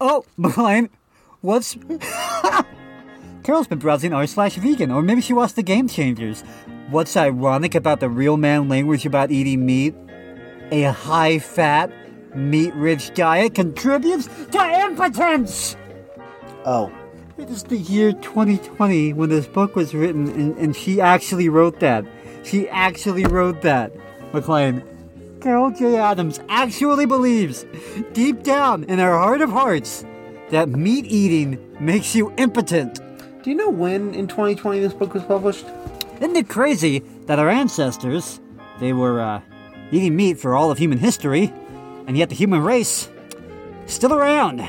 [0.00, 0.90] Oh, Brian,
[1.40, 1.76] what's
[3.44, 6.42] Carol's been browsing r slash vegan, or maybe she watched the Game Changers.
[6.90, 9.94] What's ironic about the real man language about eating meat?
[10.70, 11.90] A high fat,
[12.34, 15.76] meat rich diet contributes to impotence!
[16.64, 16.90] Oh,
[17.36, 21.80] It is the year 2020 when this book was written, and, and she actually wrote
[21.80, 22.04] that.
[22.44, 23.92] She actually wrote that.
[24.32, 24.82] McLean.
[25.44, 25.98] Carol J.
[25.98, 27.66] Adams actually believes,
[28.14, 30.02] deep down in her heart of hearts,
[30.48, 32.98] that meat eating makes you impotent.
[33.42, 35.66] do you know when in 2020 this book was published?
[36.22, 38.40] Isn't it crazy that our ancestors,
[38.80, 39.42] they were uh,
[39.92, 41.52] eating meat for all of human history,
[42.06, 43.10] and yet the human race
[43.84, 44.62] still around?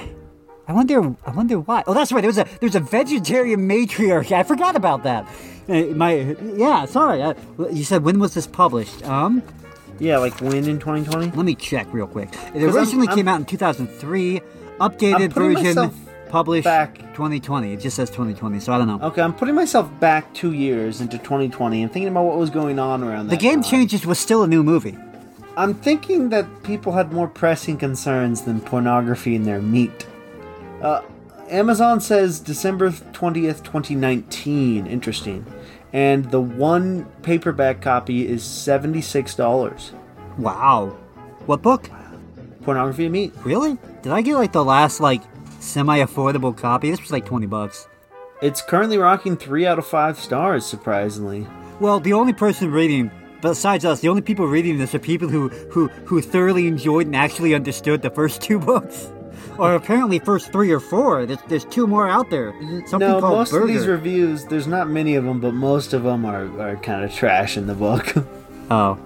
[0.67, 1.15] I wonder.
[1.25, 1.85] I wonder why.
[1.87, 2.19] Oh, that's right.
[2.19, 4.33] There was a there's a vegetarian matriarch.
[4.33, 5.25] I forgot about that.
[5.69, 6.83] Uh, my yeah.
[6.83, 7.21] Sorry.
[7.21, 7.33] Uh,
[7.71, 9.05] you said when was this published?
[9.05, 9.41] Um,
[9.99, 11.31] Yeah, like when in 2020?
[11.35, 12.29] let me check real quick.
[12.33, 14.41] It 'Cause I'm- originally I'm- came out in 2003.
[14.79, 15.91] I'm Updated version
[16.29, 17.71] published back- 2020.
[17.71, 18.99] It just says 2020, so I don't know.
[19.07, 22.77] Okay, I'm putting myself back two years into 2020 and thinking about what was going
[22.77, 23.71] on around The Game time.
[23.71, 24.97] Changers was still a new movie.
[25.55, 30.05] I'm thinking that people had more pressing concerns than pornography in their meat.
[30.81, 30.99] Uh,
[31.49, 34.85] Amazon says December 20th, 2019.
[34.87, 35.45] Interesting.
[35.93, 39.91] And the one paperback copy is $76.
[40.37, 40.97] Wow.
[41.45, 41.89] What book?
[42.63, 43.33] Pornography of meat.
[43.43, 43.77] Really?
[44.01, 45.21] Did I get like the last like
[45.59, 46.91] semi-affordable copy?
[46.91, 47.87] This was like 20 bucks.
[48.41, 51.47] It's currently rocking 3 out of 5 stars, surprisingly.
[51.79, 55.49] Well, the only person reading besides us, the only people reading this are people who
[55.69, 59.11] who who thoroughly enjoyed and actually understood the first two books.
[59.57, 61.25] Or apparently first three or four.
[61.25, 62.53] There's, there's two more out there.
[62.87, 63.63] Something no, called most Burger.
[63.63, 67.03] of these reviews, there's not many of them, but most of them are, are kind
[67.03, 68.13] of trash in the book.
[68.71, 68.97] oh.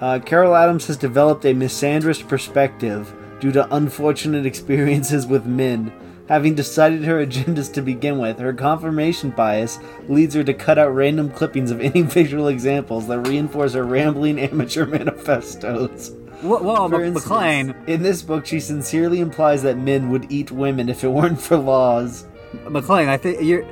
[0.00, 5.92] Uh, Carol Adams has developed a misandrist perspective due to unfortunate experiences with men.
[6.28, 10.94] Having decided her agendas to begin with, her confirmation bias leads her to cut out
[10.94, 16.12] random clippings of any visual examples that reinforce her rambling amateur manifestos.
[16.42, 20.30] Well, well For Mc- instance, McLean, in this book, she sincerely implies that men would
[20.30, 22.26] eat women if it weren't for laws.
[22.68, 23.64] McLean, I think you're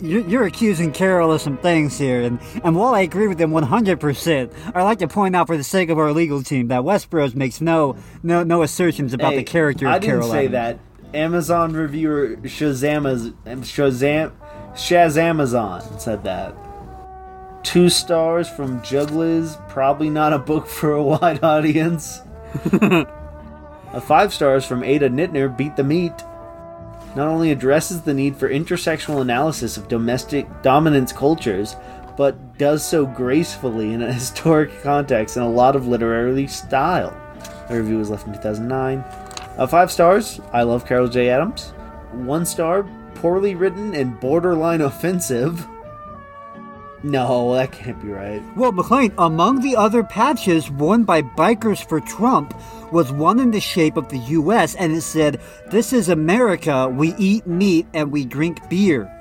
[0.00, 3.52] you're, you're accusing Carol of some things here, and, and while I agree with them
[3.52, 7.36] 100%, I'd like to point out for the sake of our legal team that Westbros
[7.36, 10.80] makes no no no assertions about Hey, the character of I didn't say that.
[11.14, 14.32] Amazon reviewer Shazam Shazam
[14.74, 16.54] Shazamazon said that.
[17.66, 19.56] Two stars from Juggliz.
[19.68, 22.22] Probably not a book for a wide audience.
[22.72, 25.54] a five stars from Ada Nittner.
[25.54, 26.12] Beat the meat.
[27.16, 31.74] Not only addresses the need for intersectional analysis of domestic dominance cultures,
[32.16, 37.20] but does so gracefully in a historic context and a lot of literary style.
[37.68, 38.98] The review was left in 2009.
[39.58, 40.40] Uh, five stars.
[40.52, 41.30] I love Carol J.
[41.30, 41.70] Adams.
[42.12, 42.84] One star.
[43.16, 45.66] Poorly written and borderline offensive.
[47.02, 48.42] No, that can't be right.
[48.56, 52.54] Well, McLean, among the other patches worn by bikers for Trump
[52.90, 56.88] was one in the shape of the U.S., and it said, This is America.
[56.88, 59.12] We eat meat and we drink beer.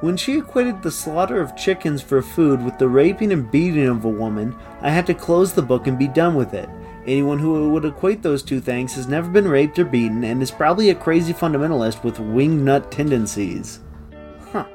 [0.00, 4.04] When she equated the slaughter of chickens for food with the raping and beating of
[4.04, 6.68] a woman, I had to close the book and be done with it.
[7.06, 10.50] Anyone who would equate those two things has never been raped or beaten and is
[10.50, 13.80] probably a crazy fundamentalist with wingnut tendencies.
[14.52, 14.66] Huh.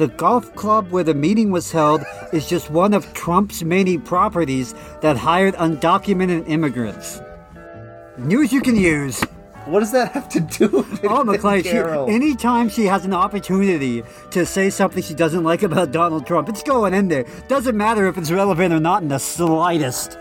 [0.00, 4.74] The golf club where the meeting was held is just one of Trump's many properties
[5.02, 7.20] that hired undocumented immigrants.
[8.16, 9.22] News you can use.
[9.66, 14.02] What does that have to do with Oh, McLean, she, anytime she has an opportunity
[14.30, 17.26] to say something she doesn't like about Donald Trump, it's going in there.
[17.48, 20.16] Doesn't matter if it's relevant or not in the slightest.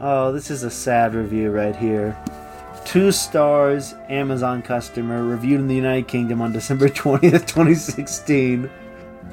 [0.00, 2.18] Oh, this is a sad review right here.
[2.84, 8.68] Two stars, Amazon customer, reviewed in the United Kingdom on December 20th, 2016.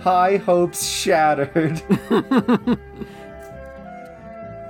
[0.04, 1.82] High hopes shattered.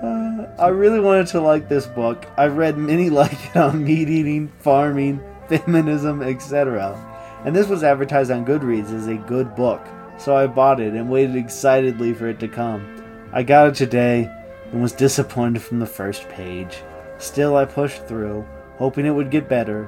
[0.04, 2.26] Uh, I really wanted to like this book.
[2.36, 7.00] I've read many like it on meat eating, farming, feminism, etc.
[7.46, 11.10] And this was advertised on Goodreads as a good book, so I bought it and
[11.10, 13.02] waited excitedly for it to come.
[13.32, 14.30] I got it today
[14.74, 16.84] and was disappointed from the first page.
[17.17, 19.88] Still, I pushed through, hoping it would get better.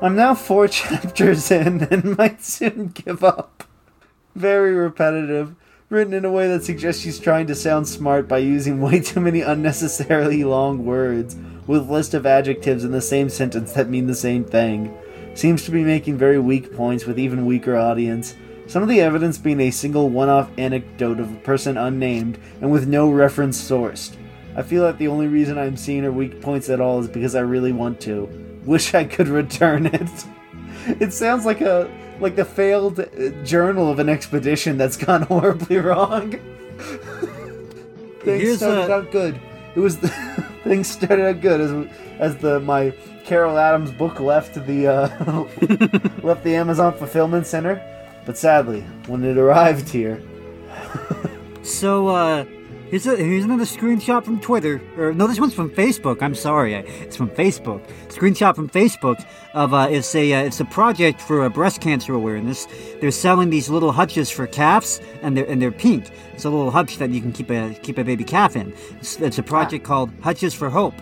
[0.00, 3.63] I'm now four chapters in and might soon give up.
[4.34, 5.54] Very repetitive,
[5.88, 9.20] written in a way that suggests she's trying to sound smart by using way too
[9.20, 11.36] many unnecessarily long words
[11.68, 14.92] with list of adjectives in the same sentence that mean the same thing.
[15.34, 18.34] Seems to be making very weak points with even weaker audience.
[18.66, 22.72] Some of the evidence being a single one off anecdote of a person unnamed and
[22.72, 24.16] with no reference sourced.
[24.56, 27.36] I feel like the only reason I'm seeing her weak points at all is because
[27.36, 28.28] I really want to.
[28.64, 30.10] Wish I could return it.
[31.00, 31.90] It sounds like a
[32.20, 36.32] like the failed uh, journal of an expedition that's gone horribly wrong.
[38.20, 39.38] Things Here's started a- out good.
[39.74, 40.08] It was the,
[40.64, 42.92] things started out good as as the my
[43.24, 45.08] Carol Adams book left the uh,
[46.22, 47.82] left the Amazon fulfillment center,
[48.24, 50.22] but sadly, when it arrived here,
[51.62, 52.44] So, uh,
[53.02, 54.80] here's, a, here's another screenshot from Twitter.
[54.96, 56.22] Or, no, this one's from Facebook.
[56.22, 56.76] I'm sorry.
[56.76, 57.80] I- It's from Facebook.
[58.08, 62.14] Screenshot from Facebook of, uh, it's a, uh, it's a project for uh, breast cancer
[62.14, 62.68] awareness.
[63.00, 66.08] They're selling these little hutches for calves, and they're, and they're pink.
[66.32, 68.72] It's a little hutch that you can keep a, keep a baby calf in.
[69.00, 70.94] It's, it's a project called Hutches for Hope.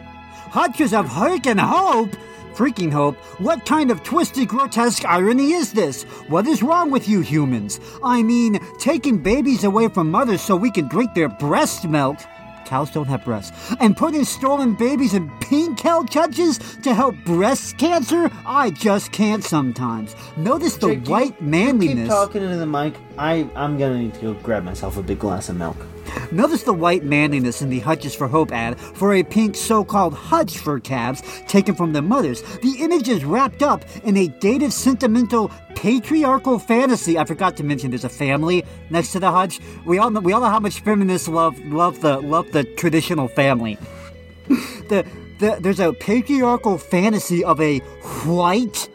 [0.51, 2.11] Hutches of Hope and hope?
[2.55, 3.17] Freaking hope?
[3.41, 6.03] What kind of twisted, grotesque irony is this?
[6.29, 7.81] What is wrong with you humans?
[8.05, 12.19] I mean, taking babies away from mothers so we can drink their breast milk.
[12.67, 13.75] Cows don't have breasts.
[13.81, 18.31] And putting stolen babies in pink cow hutches to help breast cancer?
[18.47, 20.15] I just can't sometimes.
[20.37, 22.09] Notice the Jake, white you- manliness.
[22.09, 22.95] Keep talking into the mic.
[23.19, 25.77] I I'm gonna need to go grab myself a big glass of milk.
[26.31, 30.15] Notice the white manliness in the Hutches for Hope ad for a pink so called
[30.15, 32.43] hutch for calves taken from their mothers.
[32.63, 37.19] The image is wrapped up in a dated, sentimental, patriarchal fantasy.
[37.19, 39.61] I forgot to mention there's a family next to the hutch.
[39.85, 43.29] We all know, we all know how much feminists love love the love the traditional
[43.29, 43.79] family.
[44.49, 45.07] the,
[45.39, 47.79] the there's a patriarchal fantasy of a
[48.25, 48.89] white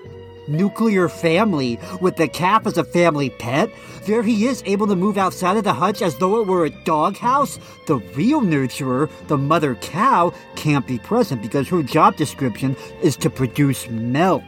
[0.47, 3.69] nuclear family with the calf as a family pet.
[4.05, 6.69] There he is, able to move outside of the hutch as though it were a
[6.69, 7.59] doghouse.
[7.85, 13.29] The real nurturer, the mother cow, can't be present because her job description is to
[13.29, 14.43] produce milk.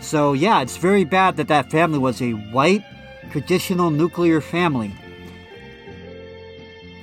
[0.00, 2.84] So, yeah, it's very bad that that family was a white,
[3.30, 4.92] traditional nuclear family.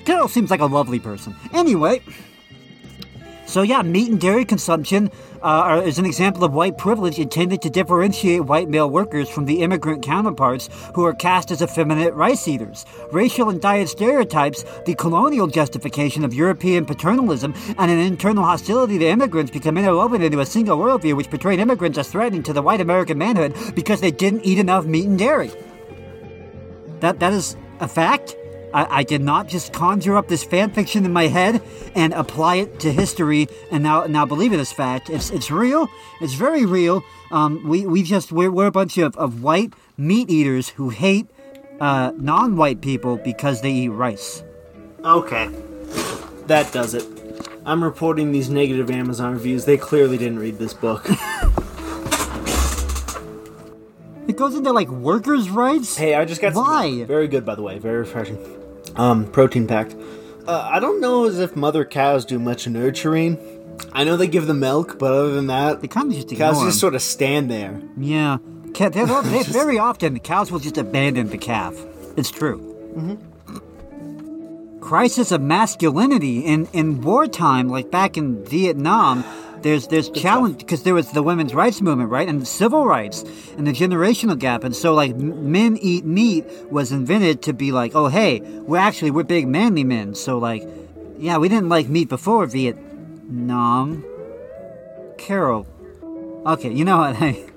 [0.05, 1.35] Carol seems like a lovely person.
[1.53, 2.01] Anyway,
[3.45, 5.09] so yeah, meat and dairy consumption
[5.41, 9.61] uh, is an example of white privilege intended to differentiate white male workers from the
[9.61, 12.85] immigrant counterparts who are cast as effeminate rice eaters.
[13.11, 19.05] Racial and diet stereotypes, the colonial justification of European paternalism, and an internal hostility to
[19.05, 22.81] immigrants become interwoven into a single worldview which portrayed immigrants as threatening to the white
[22.81, 25.51] American manhood because they didn't eat enough meat and dairy.
[26.99, 28.35] That that is a fact.
[28.73, 31.61] I, I did not just conjure up this fan fiction in my head
[31.95, 35.09] and apply it to history and now now believe it as fact.
[35.09, 35.89] It's it's real.
[36.21, 37.03] It's very real.
[37.31, 41.27] Um, we we just we're, we're a bunch of, of white meat eaters who hate
[41.79, 44.43] uh, non-white people because they eat rice.
[45.03, 45.49] Okay,
[46.47, 47.05] that does it.
[47.65, 49.65] I'm reporting these negative Amazon reviews.
[49.65, 51.07] They clearly didn't read this book.
[54.29, 55.97] It goes into like workers' rights.
[55.97, 57.79] hey, I just got some- very good, by the way.
[57.79, 58.37] Very refreshing.
[58.95, 59.95] Um, protein packed.
[60.47, 63.37] Uh, I don't know as if mother cows do much nurturing.
[63.93, 66.61] I know they give the milk, but other than that, They kind of just cows
[66.63, 67.81] just sort of stand there.
[67.97, 68.37] Yeah,
[68.77, 71.75] they're, they very often the cows will just abandon the calf.
[72.17, 73.17] It's true.
[74.81, 79.23] Crisis of masculinity in in wartime, like back in Vietnam.
[79.61, 83.23] There's there's challenge because there was the women's rights movement, right, and civil rights,
[83.57, 87.71] and the generational gap, and so like m- men eat meat was invented to be
[87.71, 90.67] like, oh hey, we're actually we're big manly men, so like,
[91.17, 94.05] yeah, we didn't like meat before Vietnam.
[95.17, 95.67] Carol,
[96.45, 97.15] Okay, you know what?
[97.21, 97.43] I,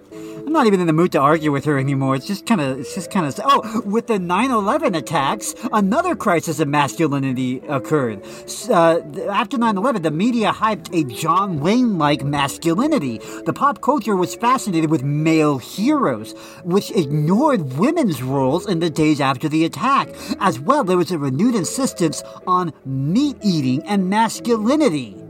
[0.52, 2.14] I'm not even in the mood to argue with her anymore.
[2.14, 3.40] It's just kind of, it's just kind of.
[3.42, 8.22] Oh, with the 9/11 attacks, another crisis of masculinity occurred.
[8.68, 9.00] Uh,
[9.30, 13.16] after 9/11, the media hyped a John Wayne-like masculinity.
[13.46, 16.34] The pop culture was fascinated with male heroes,
[16.64, 20.10] which ignored women's roles in the days after the attack.
[20.38, 25.21] As well, there was a renewed insistence on meat eating and masculinity.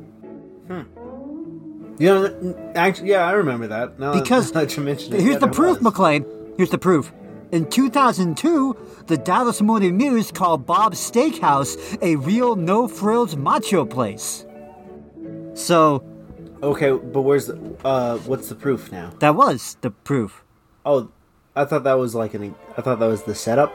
[1.99, 3.99] You know, actually, yeah, I remember that.
[3.99, 5.83] Now Because that you mention it, here's yeah, the proof, was.
[5.83, 6.25] McLean.
[6.57, 7.13] Here's the proof.
[7.53, 14.47] In 2002, the Dallas Morning News called Bob's Steakhouse a real no frills macho place.
[15.55, 16.03] So,
[16.63, 19.11] Okay, but where's the uh what's the proof now?
[19.19, 20.45] That was the proof.
[20.87, 21.11] Oh,
[21.57, 23.73] I thought that was like an I thought that was the setup.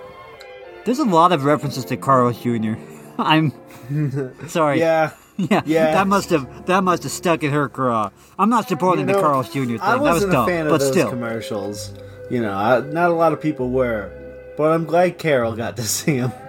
[0.86, 2.74] There's a lot of references to Carl Jr.
[3.20, 3.52] I'm
[4.48, 4.80] sorry.
[4.80, 5.12] Yeah.
[5.52, 5.92] Yeah, Yeah.
[5.94, 8.10] that must have that must have stuck in her craw.
[8.40, 9.66] I'm not supporting You the Carl's Jr.
[9.66, 9.80] thing.
[9.82, 11.10] I that was wasn't dumb, a fan of but those still.
[11.10, 11.94] commercials.
[12.32, 14.12] You know, I, not a lot of people were,
[14.58, 16.32] but I'm glad Carol got to see them.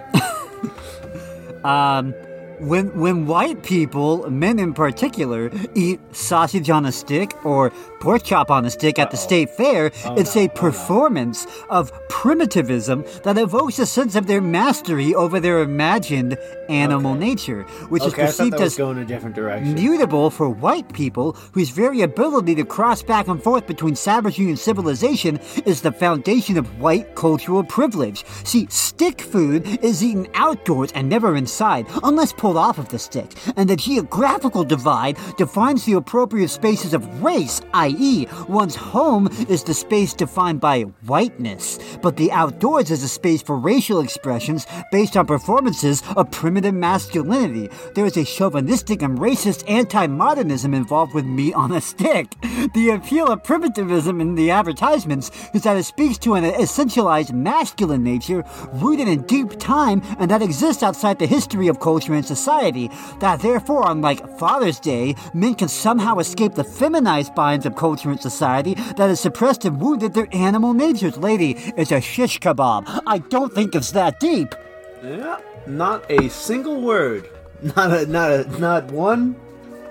[1.63, 2.13] Um,
[2.59, 8.49] when when white people, men in particular, eat sausage on a stick or pork chop
[8.51, 13.37] on a stick at the state fair, Oh, it's a oh, performance of primitivism that
[13.37, 16.37] evokes a sense of their mastery over their imagined
[16.69, 19.73] animal nature, which Okay, is perceived as going a different direction.
[19.73, 24.59] mutable for white people whose very ability to cross back and forth between savagery and
[24.59, 28.23] civilization is the foundation of white cultural privilege.
[28.43, 33.31] See, stick food is eaten outdoors and never inside, unless pulled off of the stick,
[33.55, 39.73] and the geographical divide defines the appropriate spaces of race, i.e., one's home is the
[39.73, 45.25] space defined by whiteness, but the outdoors is a space for racial expressions based on
[45.25, 47.69] performances of primitive masculinity.
[47.95, 52.35] There is a chauvinistic and racist anti modernism involved with meat on a stick.
[52.73, 58.03] The appeal of primitivism in the advertisements is that it speaks to an essentialized masculine
[58.03, 62.89] nature rooted in deep time and that exists outside the history of culture and society.
[63.19, 68.19] That therefore, unlike Father's Day, men can somehow escape the feminized binds of culture and
[68.19, 71.15] society that has suppressed and wounded their animal natures.
[71.17, 72.83] Lady, it's a shish kebab.
[73.07, 74.53] I don't think it's that deep.
[75.01, 77.29] Yeah, not a single word,
[77.61, 79.35] not a not a not one,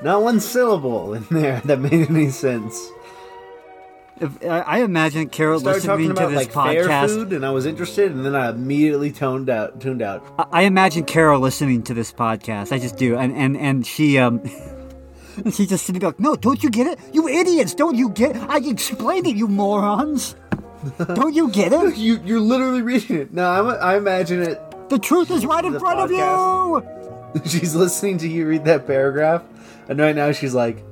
[0.02, 2.76] not one syllable in there that made any sense.
[4.20, 7.08] If, I I imagine Carol Started listening to this like podcast.
[7.08, 10.22] food, and I was interested, and then I immediately toned out, tuned out.
[10.38, 12.70] I- I imagine Carol listening to this podcast.
[12.70, 14.42] I just do, and and and she um.
[15.52, 16.98] She's just sitting there like, no, don't you get it?
[17.12, 18.42] You idiots, don't you get it?
[18.42, 20.34] I explained it, you morons.
[21.14, 21.96] don't you get it?
[21.96, 23.32] You you're literally reading it.
[23.32, 24.60] No, I'm, I imagine it.
[24.88, 27.42] The truth is right in front of you.
[27.44, 29.42] She's listening to you read that paragraph,
[29.88, 30.82] and right now she's like,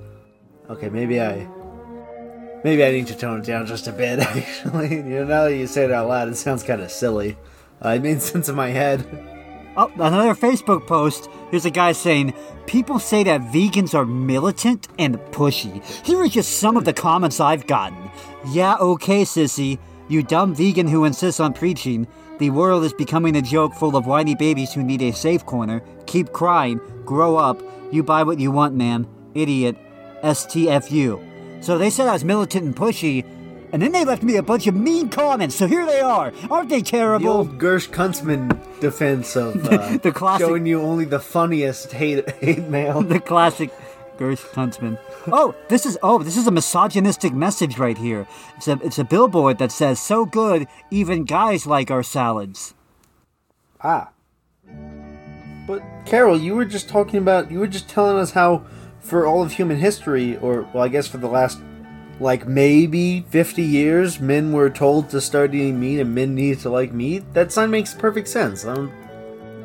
[0.68, 1.49] "Okay, maybe I,
[2.62, 5.57] maybe I need to tone it down just a bit." Actually, you know, now that
[5.57, 7.38] you say it out loud, it sounds kind of silly.
[7.82, 9.07] Uh, it made sense in my head.
[9.76, 11.28] Oh, another Facebook post.
[11.50, 12.32] Here's a guy saying,
[12.66, 15.84] People say that vegans are militant and pushy.
[16.04, 18.10] Here are just some of the comments I've gotten.
[18.48, 19.78] Yeah, okay, sissy.
[20.08, 22.06] You dumb vegan who insists on preaching.
[22.38, 25.82] The world is becoming a joke full of whiny babies who need a safe corner.
[26.06, 26.80] Keep crying.
[27.04, 27.62] Grow up.
[27.92, 29.06] You buy what you want, man.
[29.34, 29.76] Idiot.
[30.22, 31.62] STFU.
[31.62, 33.24] So they said I was militant and pushy,
[33.76, 35.54] and then they left me a bunch of mean comments.
[35.54, 36.32] So here they are.
[36.50, 37.28] Aren't they The terrible?
[37.28, 42.66] old Gersh Kuntzman defense of uh, The classic- showing you only the funniest hate hate
[42.70, 43.02] mail.
[43.02, 43.70] the classic
[44.16, 44.98] Gersh Kuntzman.
[45.30, 48.26] Oh, this is oh, this is a misogynistic message right here.
[48.56, 52.72] It's a it's a billboard that says so good even guys like our salads.
[53.82, 54.08] Ah.
[55.66, 58.64] But Carol, you were just talking about you were just telling us how
[59.00, 61.58] for all of human history or well I guess for the last
[62.20, 66.70] like maybe 50 years men were told to start eating meat and men needed to
[66.70, 67.22] like meat.
[67.34, 68.64] That sign makes perfect sense.
[68.64, 68.90] I don't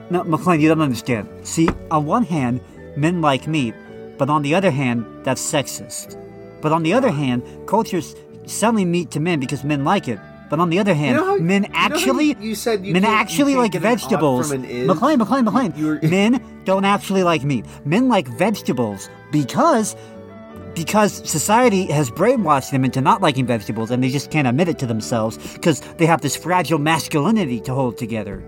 [0.09, 1.29] No, McLean, you don't understand.
[1.43, 2.59] See, on one hand,
[2.97, 3.73] men like meat,
[4.17, 6.17] but on the other hand, that's sexist.
[6.61, 10.19] But on the other hand, culture's selling meat to men because men like it.
[10.49, 12.91] But on the other hand, know how- men you know actually you- you said you
[12.91, 14.51] men you actually like get an ought vegetables.
[14.51, 14.85] from an is?
[14.87, 15.99] McLean, McLean, McLean.
[16.03, 17.63] Men don't actually like meat.
[17.85, 19.95] Men like vegetables because
[20.75, 24.79] because society has brainwashed them into not liking vegetables and they just can't admit it
[24.79, 28.43] to themselves because they have this fragile masculinity to hold together.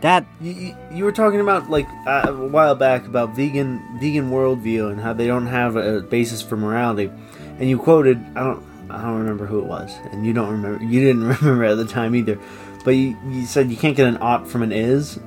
[0.00, 4.92] That you, you, were talking about like uh, a while back about vegan vegan worldview
[4.92, 7.10] and how they don't have a basis for morality,
[7.58, 10.84] and you quoted I don't I don't remember who it was, and you don't remember
[10.84, 12.38] you didn't remember at the time either,
[12.84, 15.18] but you, you said you can't get an ought from an is.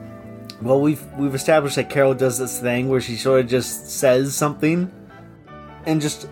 [0.61, 4.35] Well, we've we've established that Carol does this thing where she sort of just says
[4.35, 4.89] something,
[5.85, 6.29] and just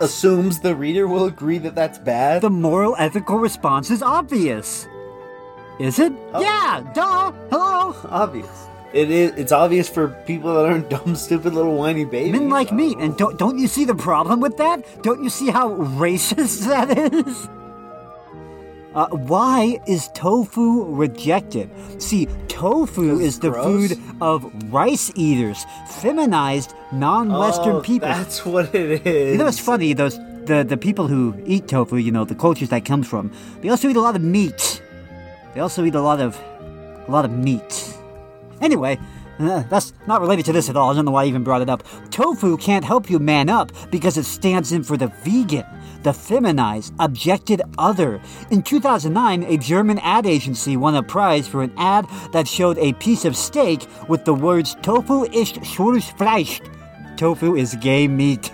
[0.00, 2.42] assumes the reader will agree that that's bad.
[2.42, 4.86] the moral ethical response is obvious.
[5.78, 6.12] Is it?
[6.32, 6.40] Oh.
[6.40, 7.32] Yeah, duh.
[7.50, 7.94] Hello.
[8.08, 8.66] obvious.
[8.92, 9.32] It is.
[9.32, 12.32] It's obvious for people that aren't dumb, stupid little whiny babies.
[12.32, 15.02] Men like meat, and don't don't you see the problem with that?
[15.02, 17.48] Don't you see how racist that is?
[18.96, 21.68] Uh, why is tofu rejected?
[22.02, 23.66] See, tofu is the gross?
[23.66, 25.66] food of rice eaters,
[26.00, 28.08] feminized non-Western Oh, people.
[28.08, 29.32] That's what it is.
[29.32, 29.92] You know what's funny?
[29.92, 33.30] Those the the people who eat tofu, you know, the cultures that comes from,
[33.60, 34.80] they also eat a lot of meat.
[35.54, 36.38] They also eat a lot of
[37.06, 37.94] a lot of meat.
[38.62, 38.98] Anyway,
[39.38, 40.88] Uh, that's not related to this at all.
[40.90, 41.82] I don't know why I even brought it up.
[42.10, 45.66] Tofu can't help you man up because it stands in for the vegan,
[46.06, 48.20] the feminized, objected other.
[48.52, 52.92] In 2009, a German ad agency won a prize for an ad that showed a
[52.94, 56.60] piece of steak with the words Tofu ist schwules Fleisch.
[57.16, 58.52] Tofu is gay meat.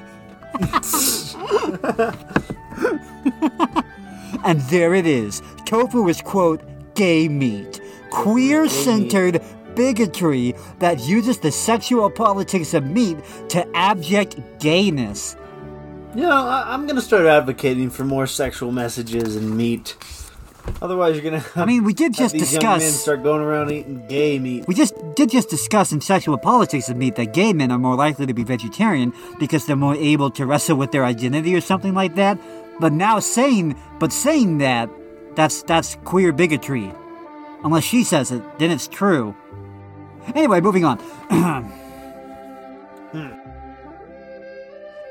[4.44, 5.42] and there it is.
[5.66, 6.62] Tofu is, quote,
[6.94, 7.82] gay meat.
[8.10, 9.42] Queer centered
[9.74, 13.18] bigotry that uses the sexual politics of meat
[13.50, 15.36] to abject gayness.
[16.14, 19.96] You know, I, I'm gonna start advocating for more sexual messages and meat.
[20.82, 21.44] Otherwise, you're gonna.
[21.56, 24.66] I mean, we did just these young men start going around eating gay meat.
[24.68, 27.96] We just did just discuss in sexual politics of meat that gay men are more
[27.96, 31.94] likely to be vegetarian because they're more able to wrestle with their identity or something
[31.94, 32.38] like that.
[32.78, 34.90] But now saying, but saying that,
[35.34, 36.92] that's that's queer bigotry.
[37.64, 39.34] Unless she says it, then it's true.
[40.34, 40.98] Anyway, moving on.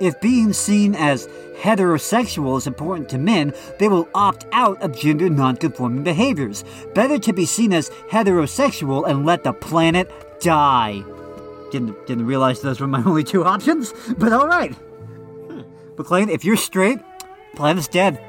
[0.02, 1.28] If being seen as
[1.60, 6.64] heterosexual is important to men, they will opt out of gender nonconforming behaviors.
[6.95, 11.04] Better to be seen as heterosexual and let the planet die.
[11.72, 14.76] Didn't, didn't realize those were my only two options, but alright.
[15.99, 16.99] McLean, if you're straight,
[17.56, 18.20] planet's dead.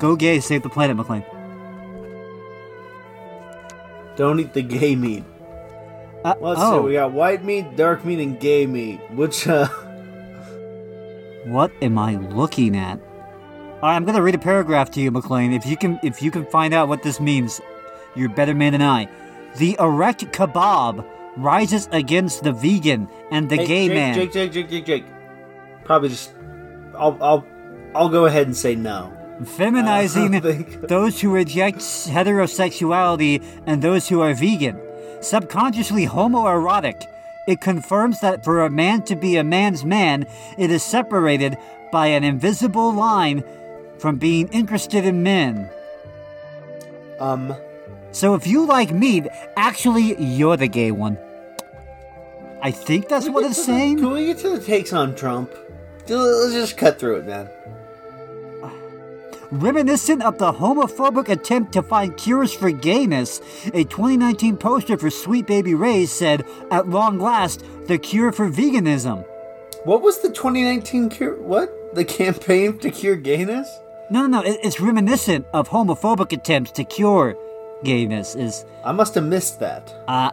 [0.00, 1.24] Go gay, save the planet, McLean.
[4.16, 5.22] Don't eat the gay meat.
[6.24, 6.86] Uh, Let's oh, see.
[6.88, 8.98] We got white meat, dark meat, and gay meat.
[9.12, 9.68] Which, uh,
[11.44, 13.00] what am I looking at?
[13.00, 15.52] Alright, I'm gonna read a paragraph to you, McLean.
[15.52, 17.60] If you can if you can find out what this means,
[18.14, 19.08] you're a better man than I.
[19.56, 24.14] The erect kebab rises against the vegan and the hey, gay Jake, man.
[24.14, 25.04] Jake, Jake, Jake, Jake, Jake.
[25.84, 26.34] Probably just.
[26.98, 27.46] I'll, I'll,
[27.94, 29.16] I'll go ahead and say no.
[29.42, 34.78] feminizing I don't think- those who reject heterosexuality and those who are vegan.
[35.22, 37.02] Subconsciously homoerotic.
[37.50, 40.24] It confirms that for a man to be a man's man,
[40.56, 41.58] it is separated
[41.90, 43.42] by an invisible line
[43.98, 45.68] from being interested in men.
[47.18, 47.56] Um,
[48.12, 49.26] So if you like meat,
[49.56, 51.18] actually, you're the gay one.
[52.62, 53.98] I think that's what it's saying.
[53.98, 55.50] Can we get to the takes on Trump?
[56.08, 57.48] Let's just cut through it, man.
[59.52, 63.40] Reminiscent of the homophobic attempt to find cures for gayness,
[63.74, 69.26] a 2019 poster for Sweet Baby Ray's said, At long last, the cure for veganism.
[69.84, 71.34] What was the 2019 cure?
[71.40, 71.96] What?
[71.96, 73.68] The campaign to cure gayness?
[74.08, 77.36] No, no, no, it's reminiscent of homophobic attempts to cure
[77.82, 78.36] gayness.
[78.36, 79.92] Is, I must have missed that.
[80.06, 80.30] uh,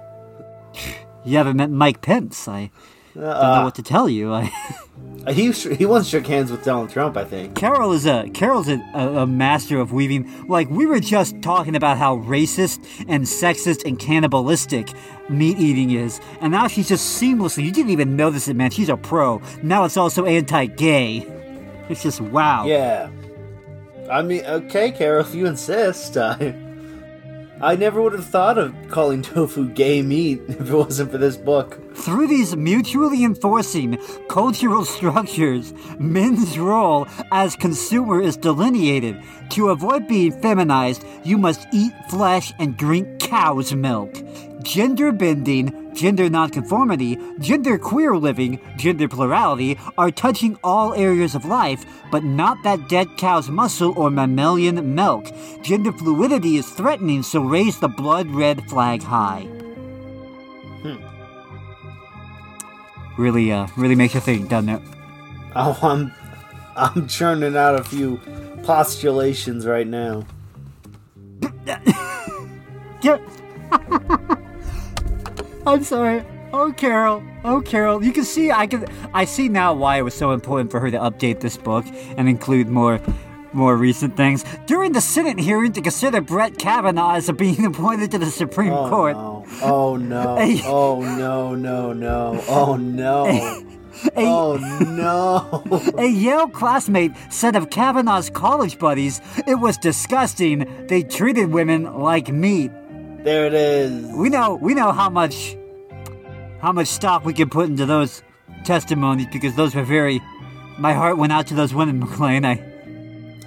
[1.23, 2.47] you haven't met Mike Pence.
[2.47, 2.69] I
[3.21, 4.33] don't know Uh, what to tell you.
[4.33, 4.51] I.
[5.33, 7.55] he he once shook hands with Donald Trump, I think.
[7.55, 10.47] Carol is a Carol's a, a, a master of weaving.
[10.47, 14.89] Like we were just talking about how racist and sexist and cannibalistic
[15.29, 17.63] meat eating is, and now she's just seamlessly.
[17.65, 18.71] You didn't even notice it, man.
[18.71, 19.41] She's a pro.
[19.63, 21.25] Now it's also anti-gay.
[21.89, 22.65] It's just wow.
[22.65, 23.09] Yeah.
[24.09, 26.15] I mean, okay, Carol, if you insist.
[26.15, 26.55] I,
[27.59, 31.37] I never would have thought of calling tofu gay meat if it wasn't for this
[31.37, 31.81] book.
[31.95, 33.97] Through these mutually enforcing
[34.29, 39.21] cultural structures, men's role as consumer is delineated.
[39.51, 44.15] To avoid being feminized, you must eat flesh and drink cow's milk.
[44.63, 51.85] Gender bending, gender nonconformity, gender queer living, gender plurality are touching all areas of life,
[52.11, 55.27] but not that dead cow's muscle or mammalian milk.
[55.61, 59.47] Gender fluidity is threatening, so raise the blood red flag high.
[63.17, 64.81] Really, uh, really makes you think, doesn't it?
[65.55, 66.13] Oh, I'm,
[66.75, 68.17] I'm churning out a few
[68.63, 70.25] postulations right now.
[73.03, 73.19] Yeah.
[75.67, 76.23] I'm sorry.
[76.53, 77.21] Oh, Carol.
[77.43, 78.01] Oh, Carol.
[78.01, 78.85] You can see I can.
[79.13, 82.29] I see now why it was so important for her to update this book and
[82.29, 83.01] include more,
[83.51, 84.45] more recent things.
[84.65, 88.89] During the Senate hearing to consider Brett Kavanaugh as being appointed to the Supreme Oh
[88.89, 89.45] Court, no!
[89.61, 90.37] Oh no!
[90.37, 90.61] Hey.
[90.65, 91.53] Oh no!
[91.53, 91.91] No!
[91.91, 92.41] No!
[92.47, 93.25] Oh no!
[94.15, 94.55] a, Oh
[94.87, 95.97] no!
[95.97, 100.87] a Yale classmate said of Kavanaugh's college buddies, it was disgusting.
[100.87, 102.71] They treated women like meat.
[103.27, 104.09] There it is.
[104.15, 105.57] We know we know how much
[106.61, 108.23] how much stock we can put into those
[108.63, 110.21] testimonies because those were very
[110.77, 112.45] my heart went out to those women, McLean.
[112.45, 112.63] I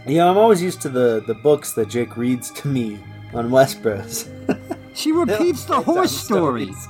[0.06, 2.98] Yeah, I'm always used to the the books that Jake reads to me
[3.32, 4.28] on Westbros.
[4.92, 6.66] she repeats the horse story.
[6.66, 6.88] stories.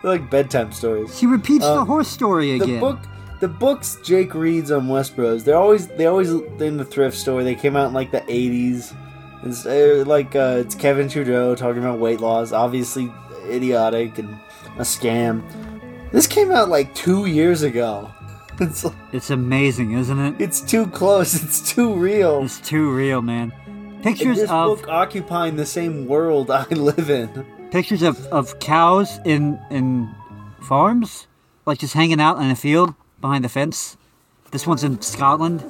[0.00, 1.18] They're like bedtime stories.
[1.18, 2.76] She repeats the Um, horse story again.
[2.76, 3.00] The book,
[3.40, 7.44] the books Jake reads on Westbros, they're always they always in the thrift store.
[7.44, 8.94] They came out in like the '80s.
[9.42, 13.10] It's uh, like uh, it's Kevin Trudeau talking about weight loss, obviously
[13.48, 14.28] idiotic and
[14.76, 15.42] a scam.
[16.12, 18.10] This came out like two years ago.
[18.60, 20.34] It's It's amazing, isn't it?
[20.38, 21.32] it's too close.
[21.42, 22.42] It's too real.
[22.44, 23.52] It's too real, man.
[23.66, 27.28] And Pictures this of book occupying the same world I live in.
[27.70, 30.14] pictures of, of cows in in
[30.60, 31.26] farms,
[31.64, 33.96] like just hanging out in a field behind the fence.
[34.50, 35.64] This one's in Scotland.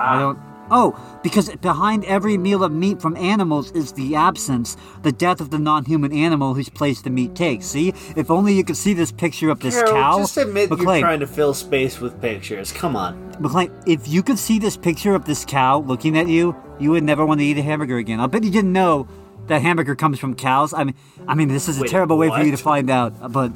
[0.00, 0.38] I don't.
[0.70, 5.50] Oh, because behind every meal of meat from animals is the absence, the death of
[5.50, 7.66] the non-human animal whose place the meat takes.
[7.66, 10.18] See, if only you could see this picture of this Carol, cow.
[10.18, 12.72] just admit McLean, you're trying to fill space with pictures.
[12.72, 13.36] Come on.
[13.40, 17.04] McLean, if you could see this picture of this cow looking at you, you would
[17.04, 18.20] never want to eat a hamburger again.
[18.20, 19.08] I bet you didn't know
[19.46, 20.72] that hamburger comes from cows.
[20.72, 20.94] I mean,
[21.26, 23.52] I mean, this is a Wait, terrible way for you to find out, but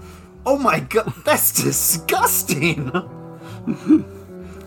[0.46, 2.88] Oh my god, that's disgusting.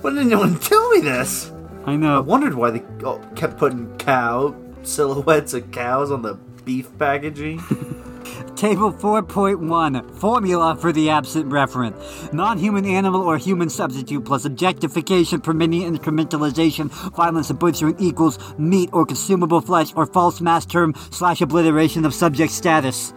[0.01, 1.51] Why didn't anyone tell me this?
[1.87, 2.21] I I know.
[2.21, 6.35] wondered why they oh, kept putting cow silhouettes of cows on the
[6.65, 7.59] beef packaging.
[8.55, 12.33] Table 4.1 Formula for the absent referent.
[12.33, 18.89] Non human animal or human substitute plus objectification, permitting incrementalization, violence, and butchering equals meat
[18.93, 23.13] or consumable flesh or false mass term slash obliteration of subject status.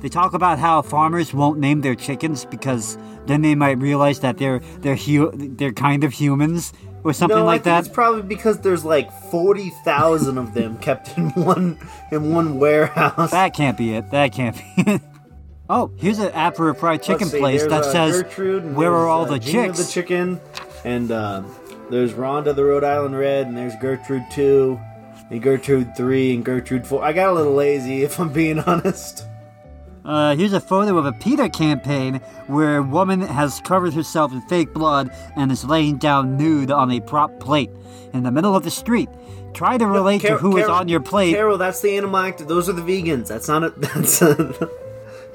[0.00, 2.96] They talk about how farmers won't name their chickens because
[3.26, 6.72] then they might realize that they're they're hu- they're kind of humans
[7.04, 7.78] or something no, like I think that.
[7.86, 11.78] it's probably because there's like forty thousand of them kept in one
[12.10, 13.30] in one warehouse.
[13.30, 14.10] That can't be it.
[14.10, 15.02] That can't be it.
[15.70, 18.92] Oh, here's an app for a fried chicken see, place that uh, says, Gertrude, "Where
[18.92, 20.40] are all uh, the Gina chicks?" the chicken,
[20.84, 21.42] and uh,
[21.90, 24.80] there's Rhonda the Rhode Island Red, and there's Gertrude two,
[25.30, 27.04] and Gertrude three, and Gertrude four.
[27.04, 29.26] I got a little lazy, if I'm being honest.
[30.08, 32.14] Uh, here's a photo of a PETA campaign
[32.46, 36.90] where a woman has covered herself in fake blood and is laying down nude on
[36.90, 37.70] a prop plate
[38.14, 39.10] in the middle of the street.
[39.52, 41.32] Try to relate to Car- who is on your plate.
[41.34, 42.48] Carol, that's the animal act.
[42.48, 43.28] Those are the vegans.
[43.28, 43.70] That's not a.
[43.76, 44.70] That's a,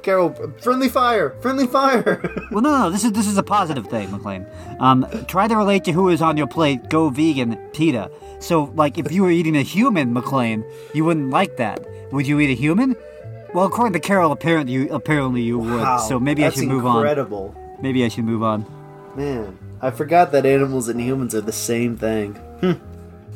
[0.01, 2.19] Carol, friendly fire, friendly fire.
[2.51, 4.45] Well, no, no, this is this is a positive thing, McLean.
[4.79, 6.89] Um, try to relate to who is on your plate.
[6.89, 8.11] Go vegan, PETA.
[8.39, 11.85] So, like, if you were eating a human, McLean, you wouldn't like that.
[12.11, 12.95] Would you eat a human?
[13.53, 15.81] Well, according to Carol, apparently you apparently you would.
[15.81, 16.97] Wow, so maybe I should move on.
[16.97, 17.55] incredible.
[17.81, 18.65] Maybe I should move on.
[19.15, 22.37] Man, I forgot that animals and humans are the same thing.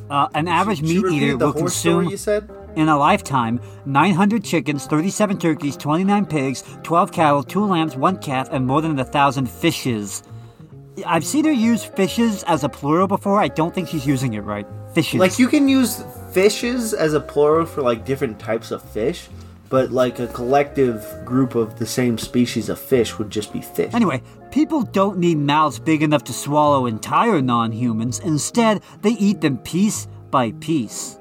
[0.09, 2.49] Uh, an average Should meat repeat eater will consume you said.
[2.77, 8.47] in a lifetime 900 chickens, 37 turkeys, 29 pigs, 12 cattle, 2 lambs, 1 calf,
[8.51, 10.23] and more than a thousand fishes.
[11.05, 13.39] I've seen her use fishes as a plural before.
[13.39, 14.65] I don't think she's using it right.
[14.95, 15.19] Fishes.
[15.19, 19.27] Like you can use fishes as a plural for like different types of fish,
[19.69, 23.93] but like a collective group of the same species of fish would just be fish.
[23.93, 28.19] Anyway, people don't need mouths big enough to swallow entire non humans.
[28.19, 31.19] Instead, they eat them piece by piece.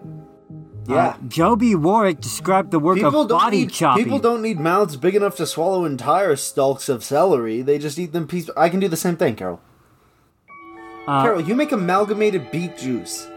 [0.88, 1.16] yeah.
[1.28, 4.04] Joby Warrick described the work People of body need chopping.
[4.04, 7.62] people don't need mouths big enough to swallow entire stalks of celery.
[7.62, 8.48] They just eat them piece.
[8.56, 9.60] I can do the same thing, Carol.
[11.06, 13.28] Uh, Carol, you make amalgamated beet juice,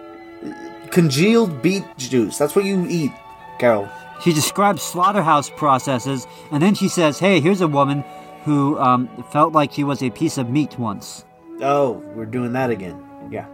[0.89, 2.38] congealed beet juice.
[2.38, 3.12] That's what you eat,
[3.60, 3.88] Carol.
[4.22, 8.03] She describes slaughterhouse processes, and then she says, "Hey, here's a woman
[8.43, 11.26] who um, felt like she was a piece of meat once."
[11.61, 13.01] Oh, we're doing that again.
[13.32, 13.45] Yeah.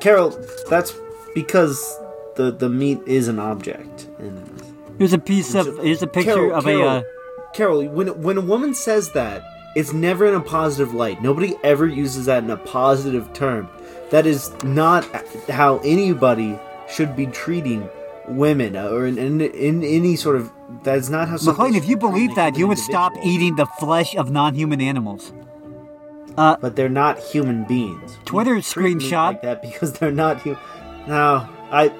[0.00, 0.36] Carol,
[0.68, 0.94] that's
[1.34, 1.98] because
[2.36, 4.08] the the meat is an object.
[4.18, 4.60] And
[4.98, 5.78] Here's a piece of.
[5.78, 6.98] Here's a picture Carol, of Carol, a.
[6.98, 7.02] Uh,
[7.54, 9.42] Carol, when when a woman says that,
[9.74, 11.22] it's never in a positive light.
[11.22, 13.68] Nobody ever uses that in a positive term.
[14.10, 15.04] That is not
[15.48, 17.88] how anybody should be treating
[18.36, 20.50] women or in, in, in any sort of
[20.84, 24.14] that is not how McLean, if you believe that, you would stop eating the flesh
[24.16, 25.32] of non-human animals.
[26.36, 28.16] Uh, but they're not human beings.
[28.24, 29.26] Twitter You screenshot.
[29.32, 30.60] like that because they're not human.
[31.06, 31.92] No, I.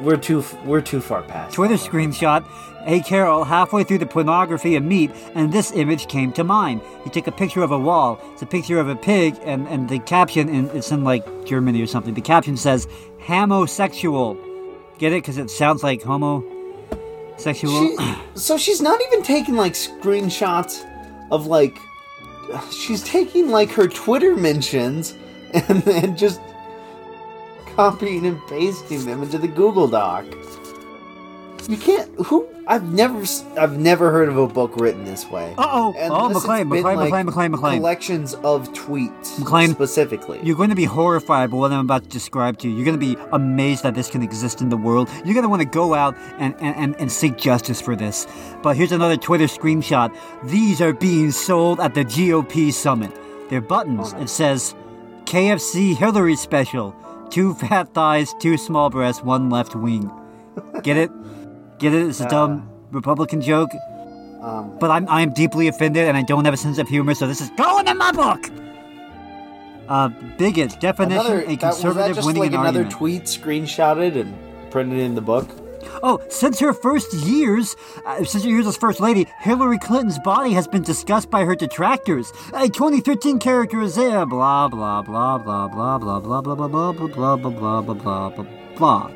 [0.00, 1.54] We're too we're too far past.
[1.54, 2.46] Twitter screenshot.
[2.84, 6.82] Hey Carol, halfway through the pornography of meat, and this image came to mind.
[7.02, 8.20] He took a picture of a wall.
[8.32, 11.80] It's a picture of a pig, and, and the caption, and it's in like Germany
[11.80, 12.14] or something.
[12.14, 12.86] The caption says,
[13.20, 14.36] "Homosexual."
[14.98, 15.22] Get it?
[15.22, 16.44] Because it sounds like homo.
[17.36, 17.96] Sexual.
[17.96, 17.96] She,
[18.34, 20.84] so she's not even taking like screenshots
[21.30, 21.78] of like
[22.70, 25.14] she's taking like her Twitter mentions
[25.52, 26.40] and then just
[27.74, 30.24] copying and pasting them into the Google Doc.
[31.68, 32.08] You can't.
[32.26, 32.48] Who?
[32.68, 33.24] I've never.
[33.58, 35.48] I've never heard of a book written this way.
[35.48, 35.90] And Oh,
[36.30, 37.78] it's McLean, McLean, like, McLean, McLean, McLean.
[37.78, 40.40] Collections of tweets, McLean, specifically.
[40.42, 42.74] You're going to be horrified by what I'm about to describe to you.
[42.76, 45.08] You're going to be amazed that this can exist in the world.
[45.24, 48.26] You're going to want to go out and, and, and, and seek justice for this.
[48.62, 50.16] But here's another Twitter screenshot.
[50.44, 53.10] These are being sold at the GOP summit.
[53.48, 54.12] They're buttons.
[54.14, 54.74] It says
[55.24, 56.94] KFC Hillary special.
[57.30, 60.10] Two fat thighs, two small breasts, one left wing.
[60.82, 61.10] Get it?
[61.78, 62.06] Get it?
[62.06, 63.70] It's a dumb Republican joke.
[64.40, 67.26] Um, but I'm I'm deeply offended and I don't have a sense of humor, so
[67.26, 68.50] this is going in my book.
[69.88, 72.90] Uh, bigot definition: another, a that, was that just winning like an another argument.
[72.90, 74.36] tweet screenshotted and
[74.70, 75.48] printed in the book?
[76.02, 77.74] Oh, since her first years,
[78.04, 81.54] uh, since her years as first lady, Hillary Clinton's body has been discussed by her
[81.54, 82.32] detractors.
[82.52, 84.26] A 2013 character is there.
[84.26, 87.94] Blah blah blah blah blah blah blah blah blah blah blah blah blah blah blah
[87.94, 88.46] blah blah
[88.76, 89.15] blah.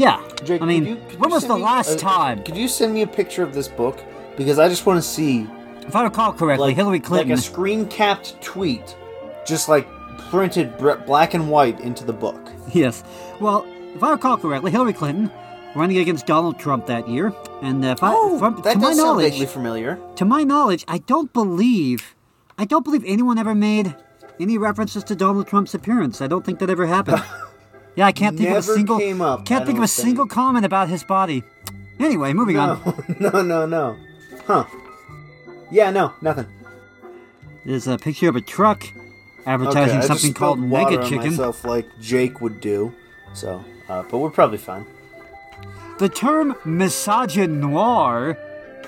[0.00, 2.42] Yeah, Jake, I mean, could you- could when was the me- last uh, time?
[2.42, 3.98] Could you send me a picture of this book?
[4.36, 5.46] Because I just want to see
[5.86, 7.30] If I recall correctly, like Hillary Clinton.
[7.30, 8.96] like a screen capped tweet,
[9.46, 9.86] just like
[10.30, 10.76] printed
[11.06, 12.40] black and white into the book.
[12.72, 13.02] Yes.
[13.40, 15.30] Well, if I recall correctly, Hillary Clinton
[15.74, 17.32] running against Donald Trump that year,
[17.62, 19.98] and if I, Oh, from, that to my sound vaguely familiar.
[20.16, 22.14] to my knowledge, I don't believe,
[22.58, 23.94] I don't believe anyone ever made
[24.38, 26.20] any references to Donald Trump's appearance.
[26.22, 27.22] I don't think that ever happened.
[28.00, 30.88] yeah, I can't think of a single, up, can't think of a single comment about
[30.88, 31.44] his body.
[31.98, 32.80] Anyway, moving on.
[33.20, 33.96] No, no, no, no.
[34.46, 34.64] Huh?
[35.70, 36.46] Yeah, no, nothing.
[37.66, 38.84] There's a picture of a truck
[39.44, 41.30] advertising just something called water Mega on Chicken.
[41.32, 42.94] Myself like Jake would do.
[43.34, 44.86] So, uh, but we're probably fine.
[45.98, 48.34] The term misogynoir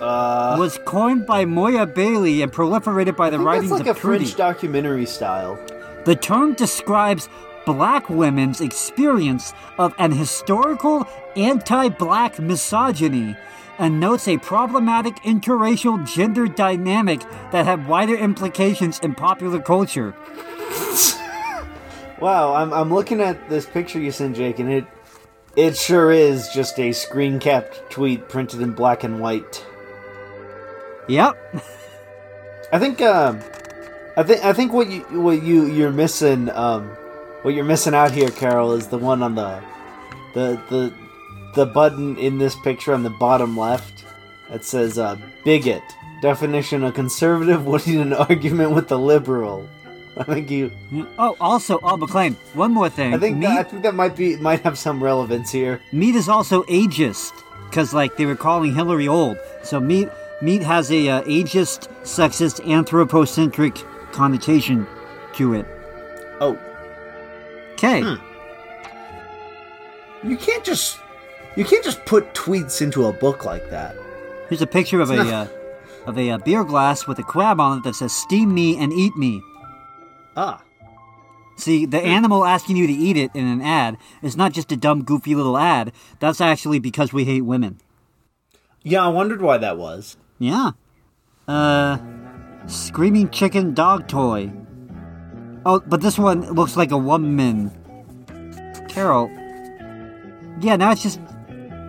[0.01, 3.97] Uh, was coined by Moya Bailey and proliferated by the think writings that's like of
[3.99, 4.25] a Trudy.
[4.25, 5.59] French documentary style.
[6.07, 7.29] The term describes
[7.65, 11.07] black women's experience of an historical
[11.37, 13.37] anti black misogyny
[13.79, 20.15] and notes a problematic interracial gender dynamic that had wider implications in popular culture.
[22.23, 24.87] Wow, I'm I'm looking at this picture you sent, Jake, and it
[25.57, 29.67] it sure is just a screen capped tweet printed in black and white.
[31.09, 31.37] Yep.
[32.73, 33.41] I think um,
[34.17, 36.97] I think I think what you what you you're missing um,
[37.43, 39.63] what you're missing out here, Carol, is the one on the
[40.35, 40.93] the the
[41.55, 44.05] the button in this picture on the bottom left
[44.49, 45.83] that says uh, bigot
[46.21, 49.69] definition: a conservative winning an argument with a liberal.
[50.17, 50.71] I think you.
[51.19, 53.15] Oh, also, oh, McLean, one more thing.
[53.15, 55.81] I think meat, that, I think that might be might have some relevance here.
[55.91, 57.33] meat is also ageist
[57.69, 59.39] because, like, they were calling Hillary old.
[59.63, 60.09] So meat
[60.43, 63.77] meat has a uh, ageist, sexist, anthropocentric
[64.13, 64.87] connotation
[65.35, 65.67] to it.
[66.41, 66.59] Oh,
[67.83, 68.01] Okay.
[68.03, 68.15] Hmm.
[70.29, 71.01] you can't just
[71.57, 73.97] you can't just put tweets into a book like that.
[74.49, 75.47] Here's a picture of a uh,
[76.07, 78.93] of a uh, beer glass with a crab on it that says "Steam me and
[78.93, 79.43] eat me."
[80.37, 80.63] Ah,
[81.57, 84.77] See, the animal asking you to eat it in an ad is not just a
[84.77, 85.93] dumb, goofy little ad.
[86.21, 87.81] That's actually because we hate women.
[88.83, 89.05] yeah.
[89.05, 90.17] I wondered why that was.
[90.39, 90.71] Yeah.
[91.49, 91.99] Uh,
[92.67, 94.53] screaming chicken dog toy.
[95.65, 97.71] Oh, but this one looks like a woman.
[98.89, 99.31] Carol.
[100.61, 101.21] Yeah, now it's just.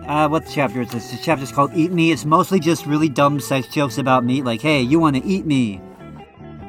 [0.06, 1.10] Uh, what chapter is this?
[1.10, 2.12] This chapter's called Eat Me.
[2.12, 5.46] It's mostly just really dumb sex jokes about meat, like, hey, you want to eat
[5.46, 5.80] me.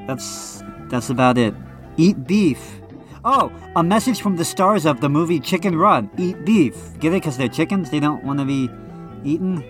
[0.08, 0.64] That's.
[0.90, 1.54] That's about it.
[1.98, 2.80] Eat beef.
[3.24, 6.12] Oh, a message from the stars of the movie Chicken Run.
[6.18, 6.76] Eat beef.
[7.00, 7.22] Get it?
[7.22, 7.90] Because they're chickens?
[7.90, 8.70] They don't want to be
[9.24, 9.64] eaten?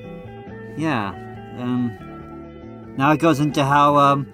[0.78, 1.10] Yeah.
[1.58, 2.96] Um.
[2.98, 4.34] Now it goes into how um,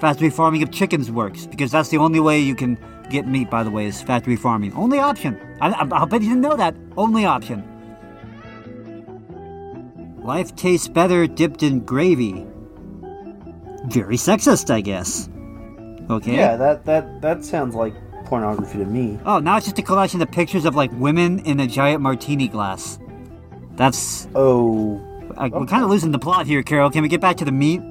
[0.00, 2.78] factory farming of chickens works, because that's the only way you can
[3.10, 3.50] get meat.
[3.50, 4.72] By the way, is factory farming.
[4.74, 5.38] Only option.
[5.60, 6.74] I, I, I'll bet you didn't know that.
[6.96, 7.62] Only option.
[10.22, 12.46] Life tastes better dipped in gravy.
[13.86, 15.28] Very sexist, I guess.
[16.10, 16.36] Okay.
[16.36, 19.18] Yeah, that that that sounds like pornography to me.
[19.26, 22.48] Oh, now it's just a collection of pictures of like women in a giant martini
[22.48, 22.98] glass.
[23.76, 24.28] That's.
[24.34, 25.00] Oh,
[25.36, 26.90] I, We're kind of losing the plot here, Carol.
[26.90, 27.82] Can we get back to the meat?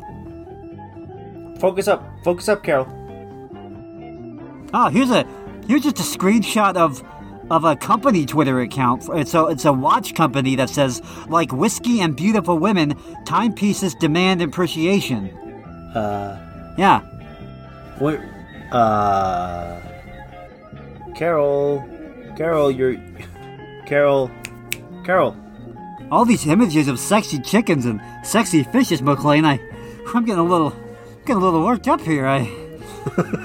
[1.63, 2.85] Focus up, focus up, Carol.
[4.73, 5.23] Oh, here's a
[5.65, 7.01] here's just a screenshot of
[7.49, 9.07] of a company Twitter account.
[9.13, 14.41] It's a it's a watch company that says like whiskey and beautiful women, timepieces demand
[14.41, 15.29] appreciation.
[15.95, 16.99] Uh, Yeah.
[17.99, 18.19] what?
[18.73, 19.79] Uh,
[21.15, 21.87] Carol,
[22.35, 22.97] Carol, you're,
[23.85, 24.29] Carol,
[25.05, 25.33] Carol.
[26.11, 29.45] All these images of sexy chickens and sexy fishes, McLean.
[29.45, 29.61] I
[30.13, 30.73] I'm getting a little
[31.25, 32.25] getting a little worked up here.
[32.27, 32.49] I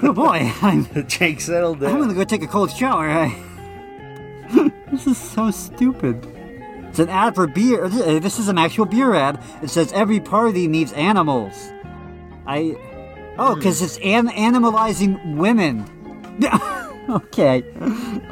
[0.02, 3.08] oh boy, I'm Jake, settle I'm gonna go take a cold shower.
[3.08, 3.28] I,
[4.90, 6.26] this is so stupid.
[6.88, 7.84] It's an ad for beer.
[7.84, 9.42] uh, This is an actual beer ad.
[9.62, 11.70] It says every party needs animals.
[12.46, 12.76] I.
[13.38, 15.84] Oh, because it's an- animalizing women.
[17.08, 17.62] okay.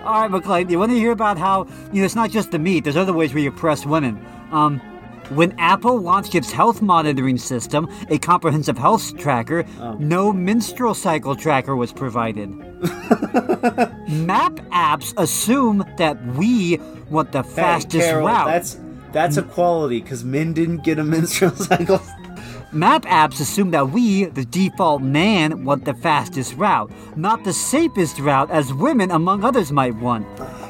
[0.05, 0.69] All right, McLean.
[0.69, 2.83] You want to hear about how you know it's not just the meat.
[2.85, 4.25] There's other ways you oppress women.
[4.51, 4.81] Um,
[5.31, 9.95] when Apple launched its health monitoring system, a comprehensive health tracker, oh.
[9.95, 12.51] no menstrual cycle tracker was provided.
[14.09, 16.79] Map apps assume that we
[17.11, 18.47] want the Hey, fastest Carol, route.
[18.47, 18.79] That's
[19.13, 22.01] that's a quality because men didn't get a menstrual cycle.
[22.73, 28.19] Map apps assume that we, the default man, want the fastest route, not the safest
[28.19, 30.27] route as women, among others, might want.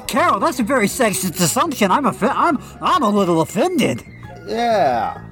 [0.06, 1.90] Carol, that's a very sexist assumption.
[1.90, 4.04] I'm offi- I'm I'm a little offended.
[4.46, 5.22] Yeah.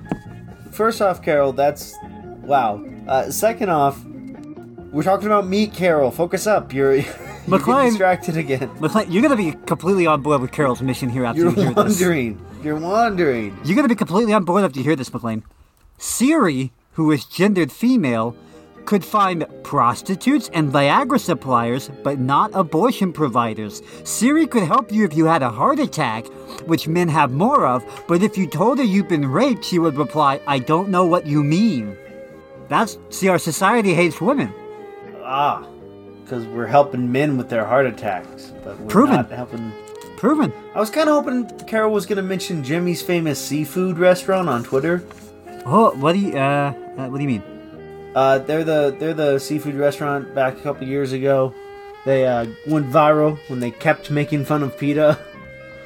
[0.71, 1.95] First off, Carol, that's
[2.43, 2.85] wow.
[3.07, 4.03] Uh, second off,
[4.93, 6.11] we're talking about me, Carol.
[6.11, 6.73] Focus up.
[6.73, 7.07] You're, you're
[7.47, 8.71] McLean- distracted again.
[8.81, 11.75] McLean, you're gonna be completely on board with Carol's mission here after You're you hear
[11.75, 11.77] this.
[12.01, 12.45] wandering.
[12.63, 13.57] You're wandering.
[13.65, 15.43] You're gonna be completely on board after you hear this, McLean.
[15.99, 18.35] Siri, who is gendered female,
[18.85, 23.83] could find prostitutes and Viagra suppliers, but not abortion providers.
[24.05, 26.27] Siri could help you if you had a heart attack,
[26.67, 29.97] which men have more of, but if you told her you've been raped, she would
[29.97, 31.97] reply, I don't know what you mean.
[32.69, 34.53] That's, see, our society hates women.
[35.23, 35.67] Ah,
[36.23, 39.17] because we're helping men with their heart attacks, but we're Proven.
[39.17, 39.73] not helping.
[40.17, 40.53] Proven.
[40.75, 44.65] I was kind of hoping Carol was going to mention Jimmy's famous seafood restaurant on
[44.65, 45.05] Twitter.
[45.67, 47.54] Oh, what do you, uh, uh what do you mean?
[48.15, 51.53] Uh, they're the they're the seafood restaurant back a couple years ago.
[52.05, 55.19] They uh, went viral when they kept making fun of PETA.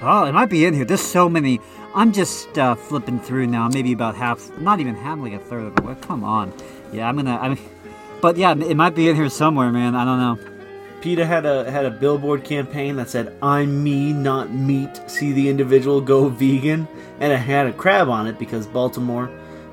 [0.01, 0.85] Oh, it might be in here.
[0.85, 1.61] There's so many.
[1.95, 3.69] I'm just uh, flipping through now.
[3.69, 5.97] Maybe about half, not even half, like a third of the way.
[6.01, 6.53] Come on.
[6.93, 7.37] Yeah, I'm gonna.
[7.37, 7.59] I mean,
[8.21, 9.95] but yeah, it might be in here somewhere, man.
[9.95, 10.39] I don't know.
[11.01, 15.01] PETA had a had a billboard campaign that said "I'm me, not meat.
[15.07, 16.87] See the individual, go vegan,"
[17.21, 19.31] and it had a crab on it because Baltimore,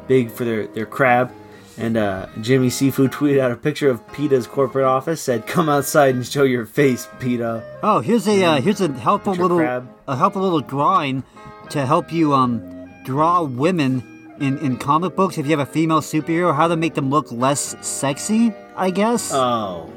[0.07, 1.31] big for their their crab.
[1.77, 5.21] And uh, Jimmy Seafood tweeted out a picture of PETA's corporate office.
[5.21, 9.33] Said, "Come outside and show your face, PETA." Oh, here's a uh, here's a helpful
[9.33, 9.89] Picture little crab.
[10.07, 11.23] a helpful little drawing
[11.71, 12.61] to help you um
[13.03, 15.37] draw women in in comic books.
[15.37, 18.53] If you have a female superhero, how to make them look less sexy.
[18.77, 19.31] I guess.
[19.33, 19.91] Oh,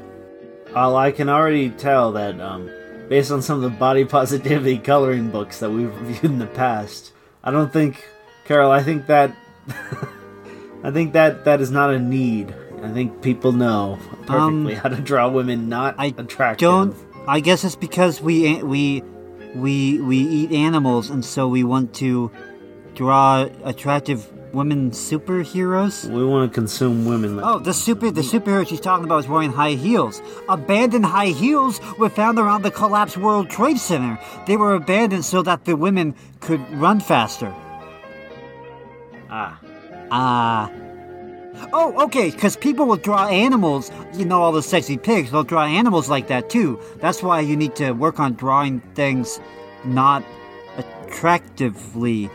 [0.73, 2.69] well, I can already tell that um,
[3.07, 7.13] based on some of the body positivity coloring books that we've reviewed in the past.
[7.41, 8.05] I don't think,
[8.45, 8.69] Carol.
[8.71, 9.33] I think that,
[10.83, 12.53] I think that that is not a need.
[12.83, 16.65] I think people know perfectly Um, how to draw women not I attractive.
[16.65, 16.95] don't.
[17.27, 19.03] I guess it's because we we
[19.55, 22.31] we we eat animals, and so we want to
[22.95, 26.09] draw attractive women superheroes.
[26.09, 27.35] We want to consume women.
[27.35, 30.21] Like, Oh, the super the superhero she's talking about is wearing high heels.
[30.47, 34.17] Abandoned high heels were found around the collapsed World Trade Center.
[34.47, 37.53] They were abandoned so that the women could run faster.
[39.29, 39.59] ah,
[40.11, 40.71] Ah.
[41.73, 45.65] oh, okay, because people will draw animals, you know, all the sexy pigs, they'll draw
[45.65, 46.79] animals like that too.
[46.97, 49.39] That's why you need to work on drawing things
[49.85, 50.23] not
[50.77, 52.29] attractively.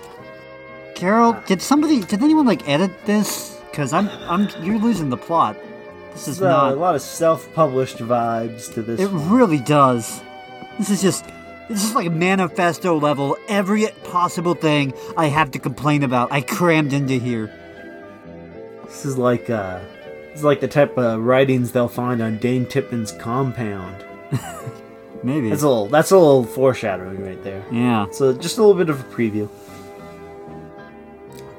[0.95, 3.59] Carol, did somebody, did anyone like edit this?
[3.71, 5.57] Because I'm, I'm, you're losing the plot.
[6.13, 9.01] This is uh, a lot of self-published vibes to this.
[9.01, 9.31] It one.
[9.31, 10.23] really does.
[10.79, 11.25] This is just.
[11.69, 13.39] This is like manifesto level.
[13.49, 17.51] Every possible thing I have to complain about, I crammed into here.
[18.95, 19.81] This is like uh,
[20.31, 24.05] this is like the type of writings they'll find on Dane Tipman's compound.
[25.25, 25.51] Maybe.
[25.51, 25.89] That's a little.
[25.89, 27.65] That's a little foreshadowing right there.
[27.73, 28.07] yeah.
[28.13, 29.51] So just a little bit of a preview.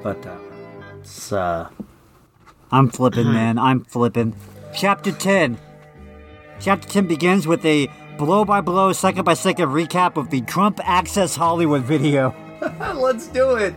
[0.02, 0.38] But uh,
[1.02, 1.70] it's uh,
[2.72, 3.60] I'm flipping, man.
[3.60, 4.34] I'm flipping.
[4.74, 5.58] Chapter 10.
[6.62, 10.80] Chapter 10 begins with a blow by blow, second by second recap of the Trump
[10.84, 12.34] Access Hollywood video.
[12.96, 13.76] let's do it.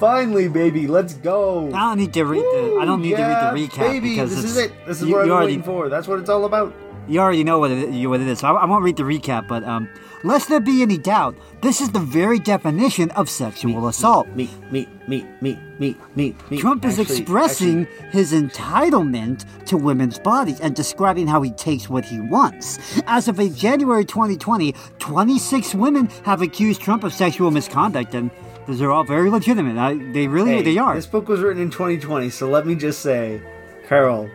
[0.00, 1.68] Finally, baby, let's go.
[1.74, 2.78] I don't need to read the.
[2.80, 4.72] I don't need Yeah, to read the recap Baby, because this is it.
[4.86, 5.88] This is you, what I've you been already, waiting for.
[5.90, 6.72] That's what it's all about.
[7.06, 8.38] you already know what it, what it is.
[8.38, 9.90] So I, I won't read the recap, but um,
[10.24, 14.26] lest there be any doubt, this is the very definition of sexual assault.
[14.28, 16.60] Meet, meet, meet, meet, meet, meet, meet.
[16.60, 22.06] Trump is expressing actually- his entitlement to women's bodies and describing how he takes what
[22.06, 22.78] he wants.
[23.06, 28.30] As of January 2020, 26 women have accused Trump of sexual misconduct, and
[28.70, 29.76] those are all very legitimate.
[29.76, 30.94] I, they really Hey, they are.
[30.94, 33.40] This book was written in 2020, so let me just say,
[33.88, 34.30] Carol,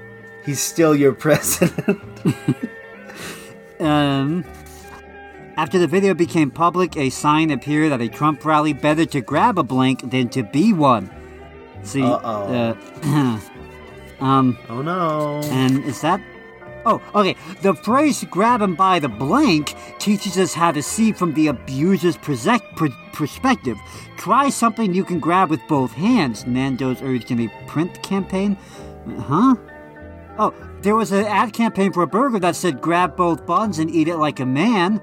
[0.46, 2.02] he's still your president.
[3.78, 4.46] Um,
[5.58, 9.60] after the video became public, a sign appeared at a Trump rally better to grab
[9.60, 11.10] a blank than to be one.
[11.84, 12.78] See, Uh-oh.
[13.04, 13.40] uh,
[14.24, 15.42] um, oh no.
[15.52, 16.22] And is that.
[16.86, 17.36] Oh, okay.
[17.62, 22.18] The phrase grab him by the blank teaches us how to see from the abuser's
[22.18, 23.78] perspective.
[24.18, 28.56] Try something you can grab with both hands, Nando's urged in a print campaign.
[29.20, 29.56] Huh?
[30.38, 33.90] Oh, there was an ad campaign for a burger that said grab both buns and
[33.90, 35.02] eat it like a man.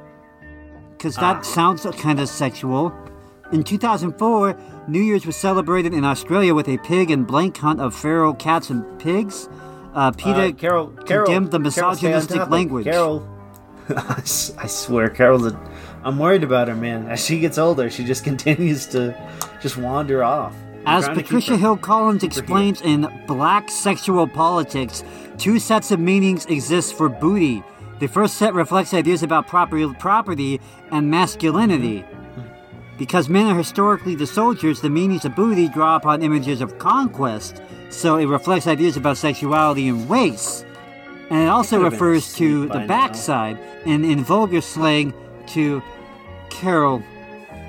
[0.91, 1.43] Because that ah.
[1.43, 2.95] sounds kind of sexual.
[3.53, 4.57] In 2004,
[4.89, 8.70] New Year's was celebrated in Australia with a pig and blank hunt of feral cats
[8.70, 9.49] and pigs.
[9.95, 12.51] Uh, PETA Uh, Carol, Carol, condemned the Carol, stay on misogynistic topic.
[12.53, 12.84] language.
[12.84, 13.28] Carol,
[13.88, 14.22] I
[14.66, 15.47] swear, Carol's.
[15.47, 15.61] A,
[16.05, 17.09] I'm worried about her, man.
[17.09, 19.14] As she gets older, she just continues to
[19.61, 20.55] just wander off.
[20.84, 25.05] As trying to keep Patricia Hill Collins explains in Black Sexual Politics,
[25.38, 27.62] two sets of meanings exist for booty.
[28.01, 32.05] The first set reflects ideas about property, property and masculinity.
[33.03, 37.61] Because men are historically the soldiers, the meanings of booty draw upon images of conquest,
[37.90, 40.64] so it reflects ideas about sexuality and race.
[41.28, 42.86] And it also refers to the now.
[42.86, 45.12] backside, and in vulgar slang,
[45.48, 45.82] to
[46.48, 47.03] Carol.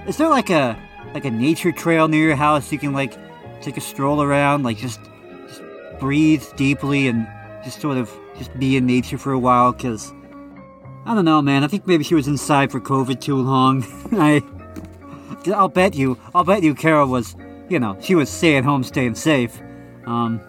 [0.07, 0.77] Is there like a
[1.15, 3.17] like a nature trail near your house you can like
[3.59, 4.99] take a stroll around, like just
[5.47, 5.63] just
[5.99, 7.27] breathe deeply and
[7.63, 8.07] just sort of
[8.37, 9.73] just be in nature for a while?
[9.73, 10.13] Cause
[11.07, 11.63] I don't know, man.
[11.63, 13.83] I think maybe she was inside for COVID too long.
[14.11, 14.43] I
[15.47, 17.35] I'll bet you, I'll bet you, Carol was,
[17.69, 19.61] you know, she was staying home, staying safe.
[20.05, 20.41] Um.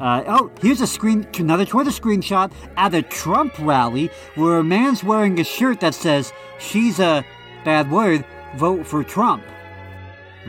[0.00, 5.04] Uh, oh, here's a screen, another Twitter screenshot at a Trump rally where a man's
[5.04, 7.24] wearing a shirt that says, "She's a
[7.64, 8.24] bad word,
[8.56, 9.44] vote for Trump."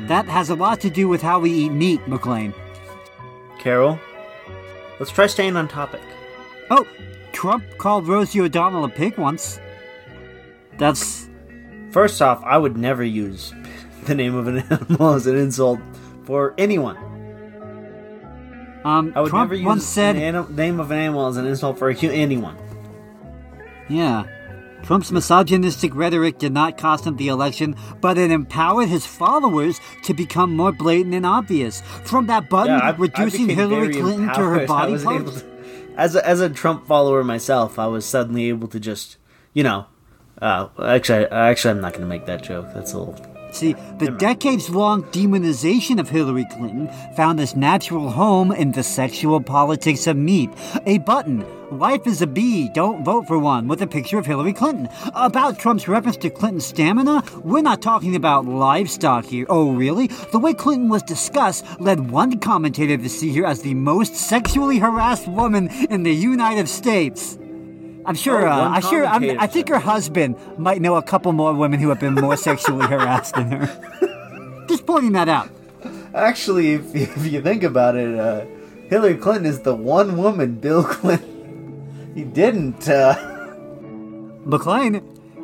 [0.08, 2.54] That has a lot to do with how we eat meat, McLean.
[3.60, 4.00] Carol,
[5.00, 6.02] let's try staying on topic.
[6.72, 6.88] Oh,
[7.32, 9.60] Trump called Rosie O'Donnell a pig once.
[10.78, 11.30] That's
[11.94, 13.54] First off, I would never use
[14.04, 15.80] the name of an animal as an insult
[16.26, 16.98] for anyone.
[18.84, 19.14] um.
[19.16, 21.46] I would Trump never use once said, the anim- name of an animal as an
[21.46, 22.58] insult for hu- anyone.
[23.90, 24.26] Yeah.
[24.84, 30.14] Trump's misogynistic rhetoric did not cost him the election, but it empowered his followers to
[30.14, 31.80] become more blatant and obvious.
[32.04, 35.42] From that button Yeah, I, I reducing became Hillary Clinton to her body parts.
[35.42, 35.54] to-
[35.96, 39.18] as a, as a Trump follower myself, I was suddenly able to just,
[39.54, 39.86] you know,
[40.44, 42.68] uh, actually, actually, I'm not going to make that joke.
[42.74, 43.16] That's a little.
[43.54, 49.40] See, the decades long demonization of Hillary Clinton found its natural home in the sexual
[49.40, 50.50] politics of meat.
[50.88, 51.46] A button,
[51.78, 54.90] life is a bee, don't vote for one, with a picture of Hillary Clinton.
[55.14, 59.46] About Trump's reference to Clinton's stamina, we're not talking about livestock here.
[59.50, 60.08] Oh, really?
[60.08, 64.80] The way Clinton was discussed led one commentator to see her as the most sexually
[64.80, 67.38] harassed woman in the United States.
[68.06, 68.48] I'm sure.
[68.48, 69.06] Oh, uh, I'm sure.
[69.06, 72.36] I'm, I think her husband might know a couple more women who have been more
[72.38, 74.66] sexually harassed than her.
[74.68, 75.50] Just pointing that out.
[76.14, 78.46] Actually, if, if you think about it, uh,
[78.90, 81.30] Hillary Clinton is the one woman Bill Clinton.
[82.14, 82.88] He didn't.
[82.88, 83.16] Uh,
[84.46, 85.02] McLean,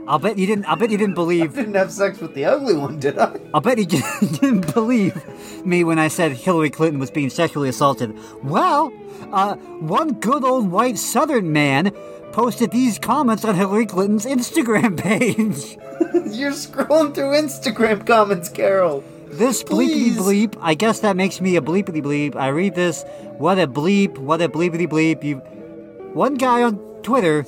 [0.08, 0.66] I'll bet you didn't.
[0.66, 1.54] I'll bet you didn't believe.
[1.54, 3.40] I didn't have sex with the ugly one, did I?
[3.54, 3.86] I'll bet you
[4.22, 5.22] didn't believe
[5.66, 8.18] me when I said Hillary Clinton was being sexually assaulted.
[8.44, 8.92] Well,
[9.32, 11.92] uh, one good old white Southern man
[12.32, 15.78] posted these comments on Hillary Clinton's Instagram page.
[16.36, 19.04] You're scrolling through Instagram comments, Carol.
[19.28, 20.18] This bleepity Please.
[20.18, 22.36] bleep, I guess that makes me a bleepity bleep.
[22.36, 23.04] I read this,
[23.38, 25.24] what a bleep, what a bleepity bleep.
[25.24, 25.38] You,
[26.14, 27.46] one guy on Twitter,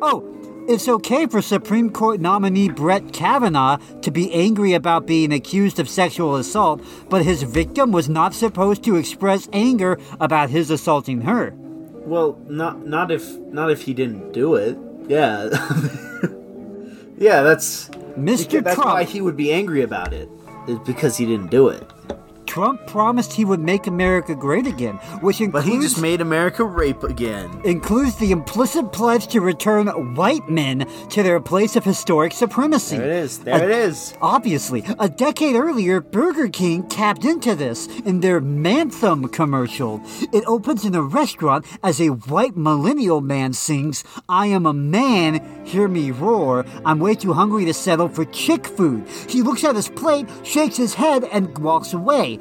[0.00, 0.20] oh,
[0.68, 5.88] it's okay for Supreme Court nominee Brett Kavanaugh to be angry about being accused of
[5.88, 11.52] sexual assault, but his victim was not supposed to express anger about his assaulting her.
[12.04, 14.76] Well, not not if not if he didn't do it.
[15.08, 15.44] Yeah.
[17.18, 17.88] yeah, that's
[18.18, 18.62] Mr.
[18.62, 18.92] that's Trump.
[18.92, 20.28] why he would be angry about it.
[20.68, 21.82] Is because he didn't do it.
[22.52, 26.62] Trump promised he would make America great again, which But he includes just made America
[26.66, 27.48] rape again.
[27.64, 32.98] includes the implicit pledge to return white men to their place of historic supremacy.
[32.98, 33.38] There it is.
[33.38, 34.12] There A- it is.
[34.20, 40.02] Obviously, a decade earlier, Burger King tapped into this in their Manthem commercial.
[40.30, 45.40] It opens in a restaurant as a white millennial man sings, I am a man,
[45.64, 46.66] hear me roar.
[46.84, 49.08] I'm way too hungry to settle for chick food.
[49.26, 52.40] He looks at his plate, shakes his head, and walks away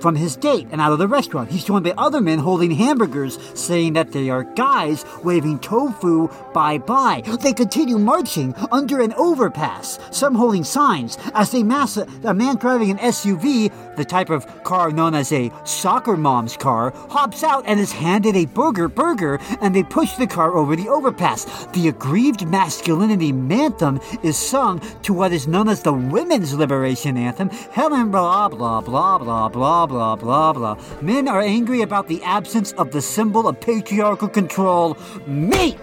[0.00, 1.50] from his date and out of the restaurant.
[1.50, 6.78] He's joined by other men holding hamburgers, saying that they are guys waving tofu bye
[6.78, 7.22] bye.
[7.42, 11.16] They continue marching under an overpass, some holding signs.
[11.34, 15.32] As they mass a, a man driving an SUV, the type of car known as
[15.32, 20.14] a soccer mom's car, hops out and is handed a burger burger, and they push
[20.14, 21.66] the car over the overpass.
[21.66, 27.50] The aggrieved masculinity anthem is sung to what is known as the Women's Liberation Anthem.
[27.50, 30.74] Helen blah blah blah blah blah blah blah blah.
[30.74, 30.84] blah.
[31.00, 35.78] Men are angry about the absence of the symbol of patriarchal control, meat.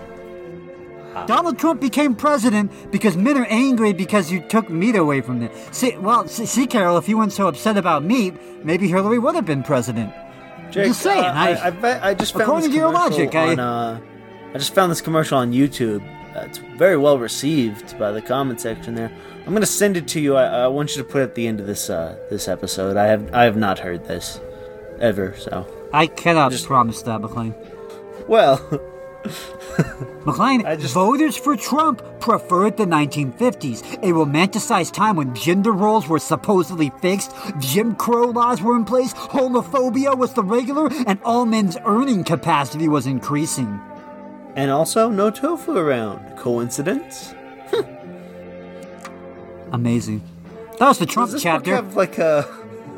[1.25, 5.49] Donald Trump became president because men are angry because you took meat away from them.
[5.71, 9.33] See, well, see, see, Carol, if you weren't so upset about meat, maybe Hillary would
[9.33, 10.13] have been president.
[10.69, 13.17] Jake, just saying, uh, I- I, I, I just found according this to your commercial
[13.17, 13.99] logic, I- on, uh,
[14.53, 16.03] I just found this commercial on YouTube.
[16.35, 19.11] Uh, it's very well received by the comment section there.
[19.47, 20.35] I'm gonna send it to you.
[20.35, 22.97] I, I want you to put it at the end of this uh, this episode.
[22.97, 24.41] I have I have not heard this
[24.99, 25.35] ever.
[25.37, 27.55] So I cannot Just- promise that, McLean.
[28.27, 28.59] well,
[30.25, 36.19] McLean, just- voters for Trump preferred the 1950s, a romanticized time when gender roles were
[36.19, 41.77] supposedly fixed, Jim Crow laws were in place, homophobia was the regular, and all men's
[41.85, 43.79] earning capacity was increasing.
[44.55, 46.35] And also, no tofu around.
[46.37, 47.33] Coincidence?
[49.71, 50.21] Amazing.
[50.79, 51.75] That was the Trump this chapter.
[51.75, 52.45] book have like a?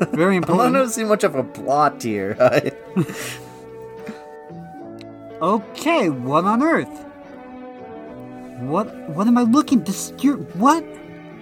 [0.12, 0.74] Very important.
[0.76, 2.36] I don't see much of a plot here.
[5.42, 7.04] Okay, what on earth?
[8.60, 10.84] What what am I looking this you what?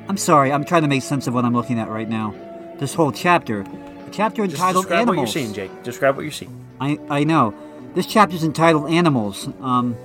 [0.09, 2.33] I'm sorry, I'm trying to make sense of what I'm looking at right now.
[2.79, 3.64] This whole chapter.
[3.64, 5.16] The chapter Just entitled describe Animals.
[5.16, 5.83] what you're seeing, Jake.
[5.83, 6.64] Describe what you're seeing.
[6.81, 7.55] I I know.
[7.95, 9.49] This chapter's entitled Animals.
[9.61, 9.97] Um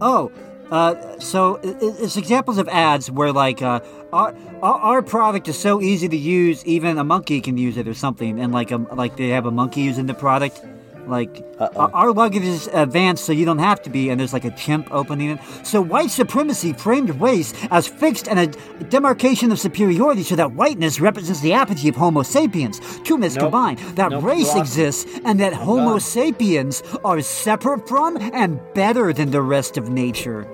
[0.00, 0.30] Oh,
[0.70, 3.80] uh, so it's examples of ads where like uh,
[4.12, 7.94] our, our product is so easy to use, even a monkey can use it or
[7.94, 10.60] something, and like um like they have a monkey using the product.
[11.06, 11.90] Like Uh-oh.
[11.92, 14.88] our, luggage is advanced, so you don't have to be, and there's like a chimp
[14.90, 15.38] opening it.
[15.62, 18.46] So white supremacy framed race as fixed and a
[18.84, 22.80] demarcation of superiority, so that whiteness represents the apogee of Homo sapiens.
[23.04, 23.44] Two myths Nope.
[23.52, 24.60] combined: that Nope, race block.
[24.64, 26.00] exists and that Homo done.
[26.00, 30.46] sapiens are separate from and better than the rest of nature.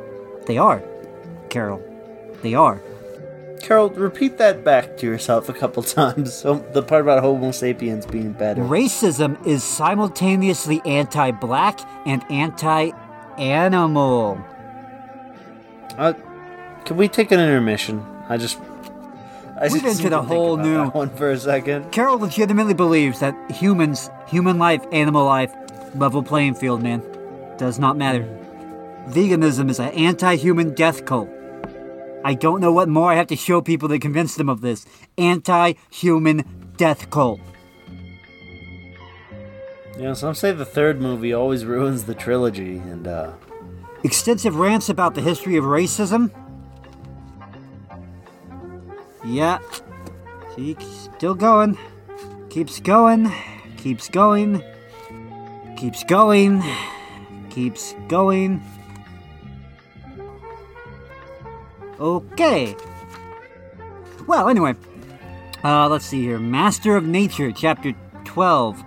[0.47, 0.83] They are,
[1.49, 1.83] Carol.
[2.43, 2.81] They are.
[3.61, 6.33] Carol, repeat that back to yourself a couple times.
[6.35, 8.63] So the part about Homo sapiens being better.
[8.63, 12.91] Racism is simultaneously anti black and anti
[13.39, 14.43] animal.
[15.99, 16.15] Uh,
[16.85, 18.05] can we take an intermission?
[18.29, 18.59] I just.
[19.61, 21.93] I We've just entered need to a whole new- one for a second.
[21.93, 25.53] Carol legitimately believes that humans, human life, animal life,
[25.95, 27.03] level playing field, man.
[27.59, 28.27] Does not matter.
[29.11, 31.29] Veganism is an anti human death cult.
[32.25, 34.87] I don't know what more I have to show people to convince them of this.
[35.19, 37.41] Anti human death cult.
[39.97, 43.33] You know, some say the third movie always ruins the trilogy, and uh,
[44.03, 46.31] Extensive rants about the history of racism.
[49.25, 49.59] Yeah.
[50.57, 51.77] She still going.
[52.49, 53.31] Keeps going.
[53.77, 54.63] Keeps going.
[55.77, 56.63] Keeps going.
[57.51, 58.63] Keeps going.
[62.01, 62.75] Okay.
[64.27, 64.75] Well, anyway.
[65.63, 66.39] Uh, let's see here.
[66.39, 67.93] Master of Nature, Chapter
[68.25, 68.83] 12.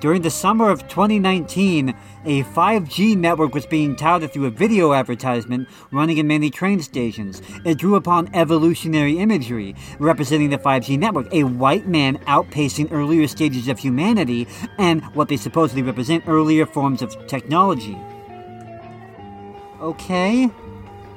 [0.00, 1.94] During the summer of 2019,
[2.24, 7.40] a 5G network was being touted through a video advertisement running in many train stations.
[7.64, 13.68] It drew upon evolutionary imagery, representing the 5G network, a white man outpacing earlier stages
[13.68, 14.48] of humanity,
[14.78, 17.98] and what they supposedly represent earlier forms of technology.
[19.80, 20.50] Okay.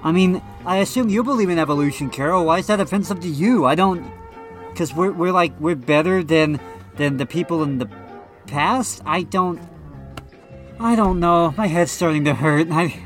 [0.04, 2.46] I mean, I assume you believe in evolution, Carol.
[2.46, 3.66] Why is that offensive to you?
[3.66, 4.06] I don't.
[4.70, 6.60] Because we're, we're like, we're better than,
[6.98, 7.90] than the people in the
[8.48, 9.02] past?
[9.06, 9.62] I don't.
[10.80, 11.54] I don't know.
[11.58, 12.68] My head's starting to hurt.
[12.70, 13.02] I,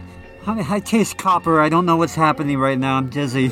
[0.47, 1.61] I, I taste copper.
[1.61, 2.95] I don't know what's happening right now.
[2.95, 3.51] I'm dizzy.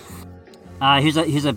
[0.80, 1.56] uh, here's a here's a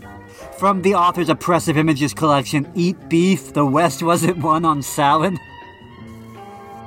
[0.58, 2.72] from the author's oppressive images collection.
[2.76, 3.54] Eat beef.
[3.54, 5.36] The West wasn't one on salad.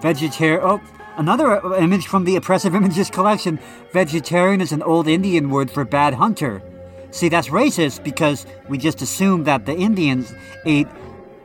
[0.01, 0.61] Vegetarian.
[0.63, 0.81] Oh,
[1.17, 3.59] another uh, image from the oppressive images collection.
[3.93, 6.63] Vegetarian is an old Indian word for bad hunter.
[7.11, 10.33] See, that's racist because we just assumed that the Indians
[10.65, 10.89] ate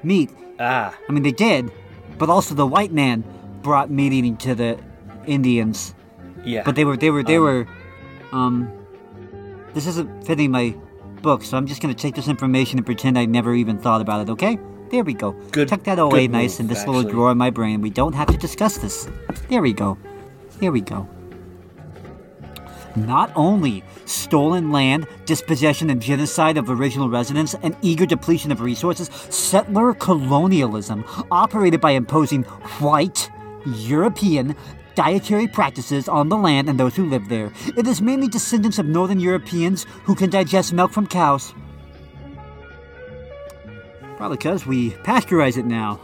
[0.04, 0.30] meat.
[0.60, 1.72] ah, I mean, they did,
[2.18, 3.24] but also the white man
[3.62, 4.80] brought meat eating to the
[5.26, 5.94] Indians.
[6.46, 6.64] yeah.
[6.64, 7.68] But they were, they were, they were,
[8.32, 8.72] um.
[9.74, 10.74] This isn't fitting my
[11.22, 14.22] book, so I'm just gonna take this information and pretend I never even thought about
[14.22, 14.30] it.
[14.32, 14.58] Okay?
[14.90, 15.32] There we go.
[15.52, 17.82] Good- Tuck that away nice move, in this little drawer in my brain.
[17.82, 19.08] We don't have to discuss this.
[19.50, 19.98] There we go.
[20.60, 21.08] There we go.
[22.96, 29.10] Not only stolen land, dispossession and genocide of original residents, and eager depletion of resources,
[29.30, 32.44] settler colonialism operated by imposing
[32.80, 33.30] white,
[33.66, 34.56] European,
[34.96, 37.52] dietary practices on the land and those who live there.
[37.76, 41.54] It is mainly descendants of northern Europeans who can digest milk from cows.
[44.18, 46.00] Probably because we pasteurize it now.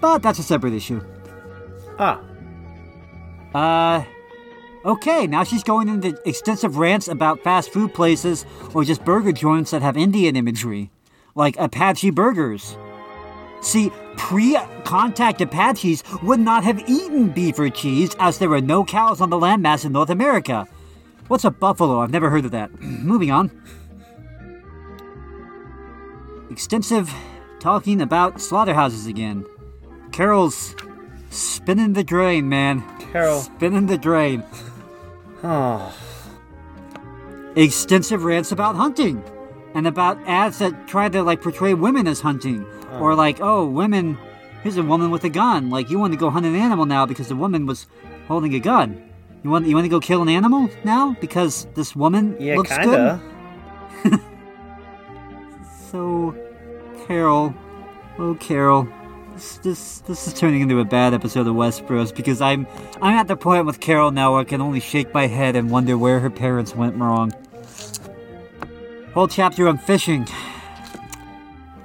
[0.00, 1.00] But that's a separate issue.
[1.98, 2.20] ah,
[3.54, 4.04] Uh,
[4.84, 9.72] okay, now she's going into extensive rants about fast food places or just burger joints
[9.72, 10.90] that have Indian imagery,
[11.34, 12.76] like Apache burgers.
[13.62, 18.84] See, pre contact Apaches would not have eaten beef or cheese as there were no
[18.84, 20.66] cows on the landmass in North America.
[21.28, 22.00] What's a buffalo?
[22.00, 22.80] I've never heard of that.
[22.80, 23.50] Moving on.
[26.50, 27.12] Extensive
[27.60, 29.44] talking about slaughterhouses again.
[30.12, 30.74] Carol's
[31.30, 32.82] spinning the drain, man.
[33.12, 33.40] Carol.
[33.40, 34.42] Spinning the drain.
[35.42, 35.94] Oh,
[37.56, 39.22] Extensive rants about hunting.
[39.74, 42.66] And about ads that try to like portray women as hunting.
[42.90, 42.98] Oh.
[43.00, 44.18] Or like, oh, women
[44.62, 45.70] here's a woman with a gun.
[45.70, 47.86] Like you want to go hunt an animal now because the woman was
[48.28, 49.02] holding a gun.
[49.42, 52.76] You want you want to go kill an animal now because this woman Yeah, looks
[52.76, 53.20] kinda.
[54.02, 54.20] good.
[55.90, 56.36] So,
[57.14, 57.52] Carol,
[58.20, 58.86] oh Carol,
[59.32, 62.68] this, this this is turning into a bad episode of Westbros because I'm
[63.02, 65.72] I'm at the point with Carol now where I can only shake my head and
[65.72, 67.32] wonder where her parents went wrong.
[69.12, 70.24] Whole chapter on fishing.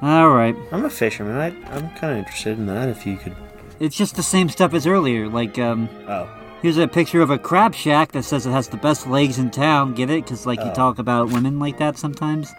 [0.04, 1.36] All right, I'm a fisherman.
[1.38, 2.88] I, I'm kind of interested in that.
[2.90, 3.36] If you could.
[3.80, 5.28] it's just the same stuff as earlier.
[5.28, 6.30] Like, um, Oh.
[6.62, 9.50] here's a picture of a crab shack that says it has the best legs in
[9.50, 9.96] town.
[9.96, 10.24] Get it?
[10.24, 10.74] Because like you Oh.
[10.76, 12.54] talk about women like that sometimes.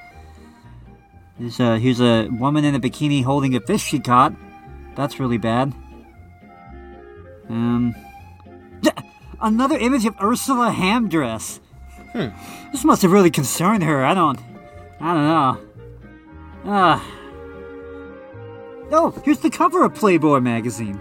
[1.38, 4.34] Here's a here's a woman in a bikini holding a fish she caught.
[4.94, 5.74] That's really bad.
[7.48, 7.94] Um,
[9.40, 11.60] another image of Ursula ham dress.
[12.12, 12.28] Hmm.
[12.72, 14.04] This must have really concerned her.
[14.04, 14.38] I don't,
[15.00, 15.58] I don't know.
[16.64, 17.04] Ah.
[18.90, 21.00] oh, here's the cover of Playboy magazine.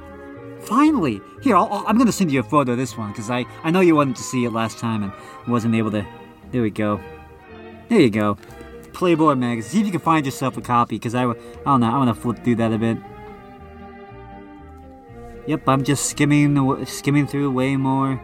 [0.60, 1.22] Finally!
[1.42, 3.80] Here, I'll- I'm gonna send you a photo of this one because I, I know
[3.80, 5.14] you wanted to see it last time and
[5.48, 6.06] wasn't able to.
[6.52, 7.00] There we go.
[7.90, 8.38] There you go.
[8.96, 9.72] Playboy magazine.
[9.72, 11.34] See if you can find yourself a copy because I, I
[11.66, 11.92] don't know.
[11.92, 12.98] I want to flip through that a bit.
[15.48, 18.20] Yep, I'm just skimming the, skimming through way more.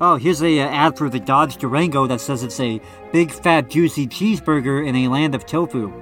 [0.00, 2.80] Oh, here's a uh, ad for the Dodge Durango that says it's a
[3.12, 5.92] big fat juicy cheeseburger in a land of tofu,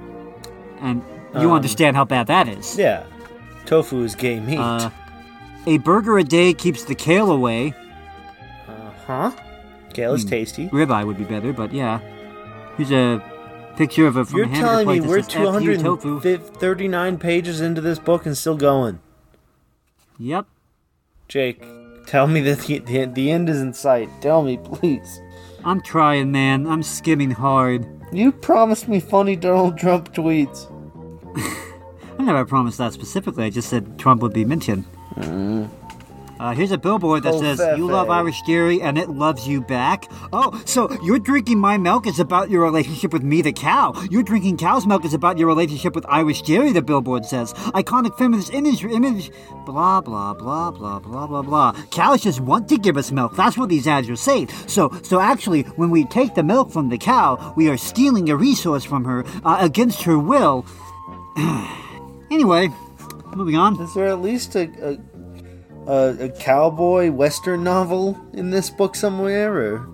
[0.79, 1.03] and
[1.35, 2.77] you Um, understand how bad that is.
[2.77, 3.03] Yeah.
[3.65, 4.59] Tofu is gay meat.
[4.59, 4.89] Uh,
[5.67, 7.73] a burger a day keeps the kale away.
[8.67, 9.31] Uh huh?
[9.93, 10.29] Kale is hmm.
[10.29, 10.67] tasty.
[10.69, 11.99] Ribeye would be better, but yeah.
[12.77, 13.21] Here's a
[13.75, 16.21] picture of a from You're a telling me we're says "F you, tofu.
[16.21, 18.99] 239 pages into this book and still going.
[20.17, 20.45] Yep.
[21.27, 21.63] Jake,
[22.05, 24.09] tell me that the, the, the end is in sight.
[24.21, 25.19] Tell me, please.
[25.63, 26.67] I'm trying, man.
[26.67, 27.85] I'm skimming hard.
[28.11, 30.71] You promised me funny Donald Trump tweets.
[32.19, 33.45] I never promised that specifically.
[33.45, 34.85] I just said Trump would be mentioned.
[35.15, 35.69] Mm.
[36.39, 37.59] Uh, here's a billboard that Oh, says.
[37.77, 40.11] You love Irish dairy and it loves you back.
[40.33, 43.93] Oh, so you're drinking my milk is about your relationship with me, the cow.
[44.11, 47.53] You're drinking cow's milk is about your relationship with Irish dairy, the billboard says.
[47.53, 49.31] Iconic feminist image, image,
[49.65, 51.71] blah, blah, blah, blah, blah, blah, blah.
[51.91, 53.35] Cows just want to give us milk.
[53.35, 54.49] That's what these ads are saying.
[54.67, 58.35] So, so actually, when we take the milk from the cow, we are stealing a
[58.35, 60.65] resource from her uh, against her will.
[62.31, 62.69] anyway,
[63.35, 63.79] moving on.
[63.81, 64.97] Is there at least a, a,
[65.87, 69.53] a, a cowboy western novel in this book somewhere?
[69.55, 69.87] Or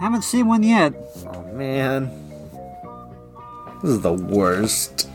[0.00, 0.92] Haven't seen one yet.
[1.26, 2.10] oh man,
[3.82, 5.08] this is the worst.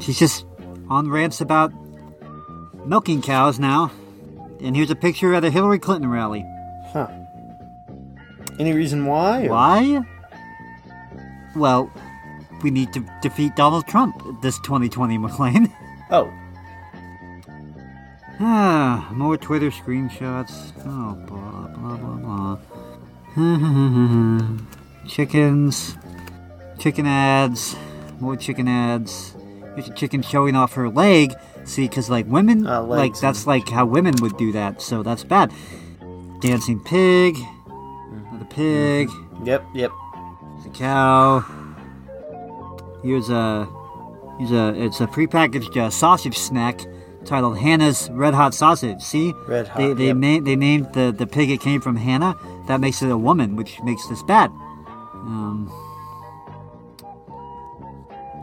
[0.00, 0.44] She's just
[0.88, 1.72] on rants about
[2.86, 3.90] milking cows now.
[4.60, 6.44] And here's a picture at a Hillary Clinton rally.
[6.92, 7.06] Huh?
[8.58, 9.44] Any reason why?
[9.46, 10.00] or- Why?
[11.54, 11.92] Well,
[12.62, 15.72] we need to defeat Donald Trump this 2020, McLean.
[16.10, 16.32] Oh,
[18.40, 20.72] ah, more Twitter screenshots.
[20.86, 22.58] Oh, blah, blah, blah,
[23.36, 24.48] blah.
[25.08, 25.96] Chickens.
[26.78, 27.76] Chicken ads.
[28.20, 29.34] More chicken ads.
[29.74, 31.32] Here's a chicken showing off her leg.
[31.64, 35.22] See, because, like, women, Uh, like, that's like how women would do that, so that's
[35.24, 35.52] bad.
[36.40, 37.36] Dancing pig.
[38.30, 39.08] Another pig.
[39.44, 39.90] yep, yep.
[40.54, 41.44] There's a cow.
[43.02, 43.68] Here's a
[44.38, 46.80] here's a it's a prepackaged uh, sausage snack
[47.28, 49.00] titled Hannah's Red Hot Sausage.
[49.02, 50.16] See, Red Hot, They they yep.
[50.16, 52.36] named they named the the pig it came from Hannah.
[52.66, 54.50] That makes it a woman, which makes this bad.
[55.14, 55.70] Um,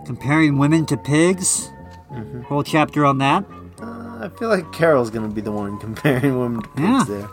[0.06, 1.72] comparing women to pigs.
[2.12, 2.42] Mm-hmm.
[2.44, 3.44] Whole chapter on that.
[3.82, 7.04] Uh, I feel like Carol's gonna be the one comparing women to pigs Yeah.
[7.08, 7.28] there.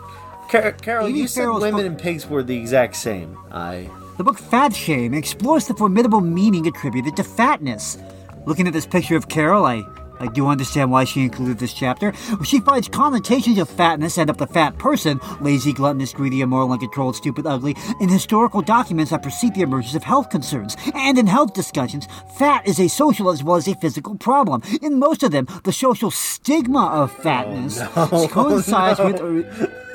[0.49, 3.37] Car- Carol, you said Carol's women book- and pigs were the exact same.
[3.51, 3.89] I.
[4.17, 7.97] The book Fat Shame explores the formidable meaning attributed to fatness.
[8.45, 9.81] Looking at this picture of Carol, I,
[10.19, 12.13] I do understand why she included this chapter.
[12.43, 17.15] She finds connotations of fatness and of the fat person, lazy, gluttonous, greedy, immoral, uncontrolled,
[17.15, 20.77] stupid, ugly, in historical documents that precede the emergence of health concerns.
[20.93, 22.07] And in health discussions,
[22.37, 24.61] fat is a social as well as a physical problem.
[24.81, 29.43] In most of them, the social stigma of fatness oh, coincides with or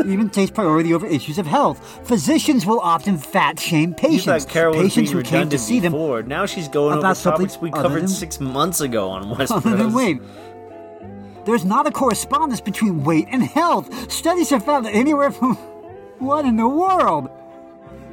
[0.06, 2.06] even takes priority over issues of health.
[2.06, 4.46] Physicians will often fat shame patients.
[4.46, 5.92] patients who came to see them.
[6.28, 9.88] Now she's going about over topics we covered than- six months ago on Other
[11.44, 14.12] There's not a correspondence between weight and health.
[14.12, 15.54] Studies have found that anywhere from
[16.18, 17.30] what in the world?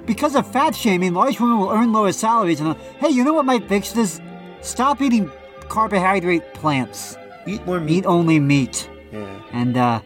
[0.06, 2.60] Because of fat shaming, large women will earn lower salaries.
[2.60, 4.22] And uh, hey, you know what might fix this?
[4.62, 5.32] Stop eating
[5.68, 7.18] carbohydrate plants.
[7.48, 7.98] Eat more meat.
[7.98, 8.90] Eat only meat.
[9.12, 9.42] Yeah.
[9.52, 10.02] And uh,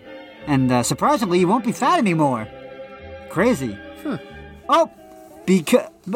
[0.48, 2.48] and uh, surprisingly, you won't be fat anymore.
[3.30, 3.78] Crazy.
[4.68, 4.90] Oh,
[5.46, 5.88] because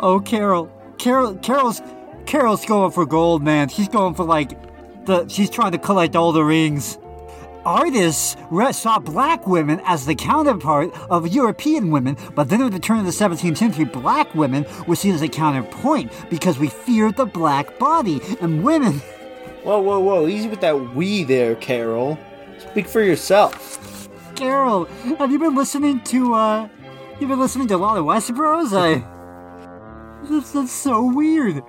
[0.00, 1.80] oh, Carol, Carol, Carol's
[2.28, 3.70] Carol's going for gold, man.
[3.70, 4.50] She's going for like
[5.06, 5.26] the.
[5.28, 6.98] She's trying to collect all the rings.
[7.64, 8.36] artists
[8.72, 13.06] saw black women as the counterpart of European women, but then at the turn of
[13.06, 17.78] the 17th century, black women were seen as a counterpoint because we feared the black
[17.78, 18.92] body, and women.
[19.64, 20.28] Whoa, whoa, whoa!
[20.28, 22.18] Easy with that "we" there, Carol.
[22.58, 24.08] Speak for yourself.
[24.36, 24.84] Carol,
[25.18, 26.68] have you been listening to, uh.
[27.20, 28.76] You've been listening to a lot of Westbros?
[28.76, 29.02] I.
[30.28, 31.62] That's, that's so weird.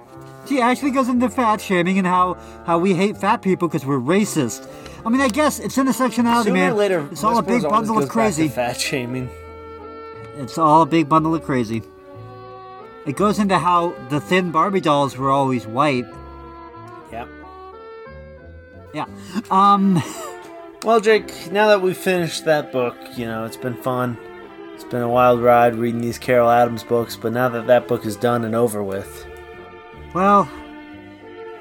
[0.50, 2.34] She actually goes into fat shaming and how,
[2.66, 4.68] how we hate fat people because we're racist.
[5.06, 6.72] I mean, I guess it's intersectionality, Sooner man.
[6.72, 8.48] or later, it's all a big bundle of crazy.
[8.48, 9.30] Fat shaming.
[10.38, 11.84] It's all a big bundle of crazy.
[13.06, 16.06] It goes into how the thin Barbie dolls were always white.
[17.12, 17.28] Yeah.
[18.94, 19.06] Yeah.
[19.52, 20.02] Um.
[20.86, 24.18] Well, Jake, now that we've finished that book, you know, it's been fun.
[24.76, 28.06] It's been a wild ride reading these Carol Adams books, but now that that book
[28.06, 29.26] is done and over with,
[30.14, 30.50] Well,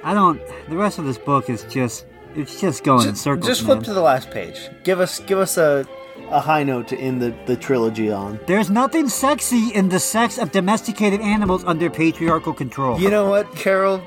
[0.03, 0.41] I don't.
[0.69, 2.07] The rest of this book is just.
[2.35, 3.47] It's just going in circles.
[3.47, 3.77] just man.
[3.79, 4.69] flip to the last page.
[4.85, 5.87] Give us give us a
[6.31, 8.39] a high note to end the, the trilogy on.
[8.47, 13.01] There's nothing sexy in the sex of domesticated animals under patriarchal control.
[13.01, 14.03] You know what, Carol?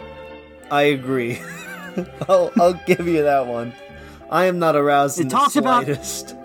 [0.70, 1.42] I agree.
[2.30, 3.74] I'll, I'll give you that one.
[4.30, 5.88] I am not aroused It in talks the about-.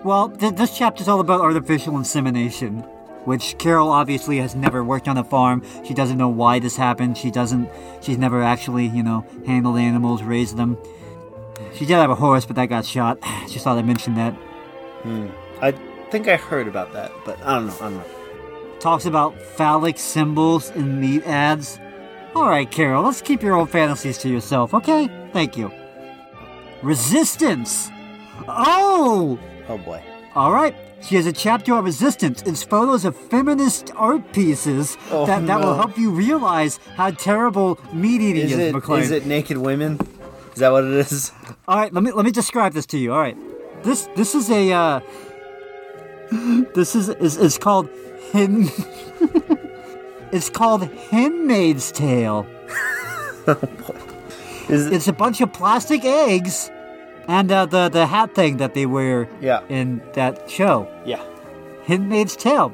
[0.03, 2.85] Well, th- this chapter's all about artificial insemination,
[3.27, 5.61] which Carol obviously has never worked on a farm.
[5.83, 7.17] She doesn't know why this happened.
[7.17, 7.69] She doesn't.
[7.99, 10.77] She's never actually, you know, handled animals, raised them.
[11.73, 13.19] She did have a horse, but that got shot.
[13.49, 14.47] Just thought I mentioned mention that.
[15.03, 15.27] Hmm.
[15.61, 15.71] I
[16.09, 17.75] think I heard about that, but I don't know.
[17.75, 18.79] I don't know.
[18.79, 21.81] Talks about phallic symbols in meat ads.
[22.33, 25.09] All right, Carol, let's keep your own fantasies to yourself, okay?
[25.33, 25.69] Thank you.
[26.81, 27.89] Resistance.
[28.47, 29.37] Oh.
[29.67, 30.01] Oh boy.
[30.33, 30.73] All right.
[31.07, 32.43] She has a chapter on resistance.
[32.45, 37.79] It's photos of feminist art pieces Oh, that, that will help you realize how terrible
[37.93, 39.03] meat eating Is is, it McLean.
[39.03, 39.99] is it naked women?
[40.53, 41.31] Is that what it is?
[41.67, 43.13] All right, let me let me describe this to you.
[43.13, 43.37] All right,
[43.83, 44.99] this this is a uh,
[46.75, 47.87] this is is is called
[48.33, 48.67] hen.
[50.33, 52.45] it's called Handmaid's Tale.
[54.67, 56.69] Is it, It's a bunch of plastic eggs,
[57.27, 59.61] and uh, the the hat thing that they wear Yeah.
[59.69, 60.87] in that show.
[61.05, 61.21] yeah.
[61.85, 62.73] Handmaid's Tale.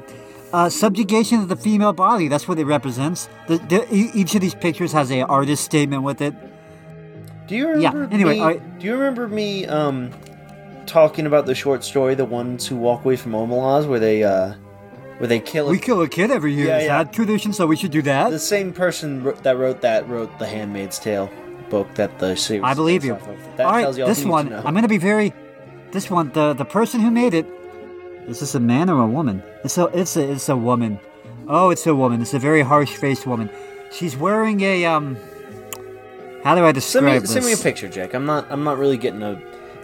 [0.52, 2.28] Uh, subjugation of the female body.
[2.28, 3.28] That's what it represents.
[3.48, 6.34] The, the, each of these pictures has a artist statement with it.
[7.48, 8.02] Do you remember?
[8.02, 10.10] Yeah, anyway, me, I- do you remember me um
[10.86, 14.54] talking about the short story, the ones who walk away from Omelas, where they uh
[15.18, 16.66] where they kill We kill a kid every year.
[16.66, 17.02] Yeah, Is yeah.
[17.04, 17.52] that tradition?
[17.52, 18.30] So we should do that.
[18.30, 21.28] the same person that wrote that wrote the Handmaid's Tale
[21.74, 22.62] book that the series.
[22.62, 23.14] I believe you.
[23.14, 23.56] of.
[23.56, 24.50] That all right, tells you this one.
[24.50, 24.58] to.
[24.66, 25.32] I'm gonna be very.
[25.90, 27.46] This one, the the person who made it.
[28.28, 29.42] Is this a man or a woman?
[29.64, 31.00] It's a it's a it's a woman.
[31.48, 32.22] Oh, it's a woman.
[32.22, 33.50] It's a very harsh faced woman.
[33.90, 35.16] She's wearing a um.
[36.44, 37.32] How do I Send describe me this?
[37.32, 38.14] send me a picture, Jack.
[38.14, 39.34] I'm not I'm not really getting a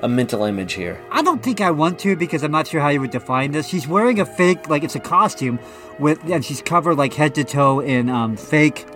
[0.02, 0.96] a mental image here.
[1.10, 3.66] I don't think I want to because I'm not sure how you would define this.
[3.66, 5.58] She's wearing a fake, like it's a costume,
[5.98, 8.86] with and she's covered like head to toe in um fake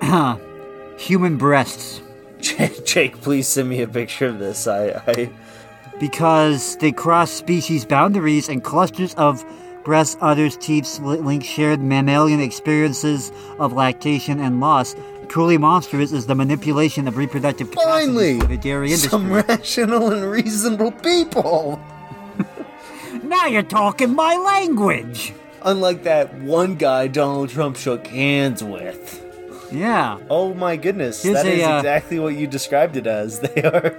[0.98, 2.00] human breasts
[2.40, 4.66] Jake, Jake, please send me a picture of this.
[4.66, 5.30] I, I
[6.00, 9.44] because they cross species boundaries and clusters of
[9.84, 14.94] breast udders teeth, li- link shared mammalian experiences of lactation and loss.
[15.28, 19.10] Truly monstrous is the manipulation of reproductive capacity finally for the dairy industry.
[19.10, 21.80] some rational and reasonable people.
[23.22, 25.34] Now you're talking my language.
[25.62, 29.22] Unlike that one guy Donald Trump shook hands with.
[29.70, 30.18] Yeah.
[30.30, 33.40] Oh my goodness, Here's that is a, uh, exactly what you described it as.
[33.54, 33.96] They are.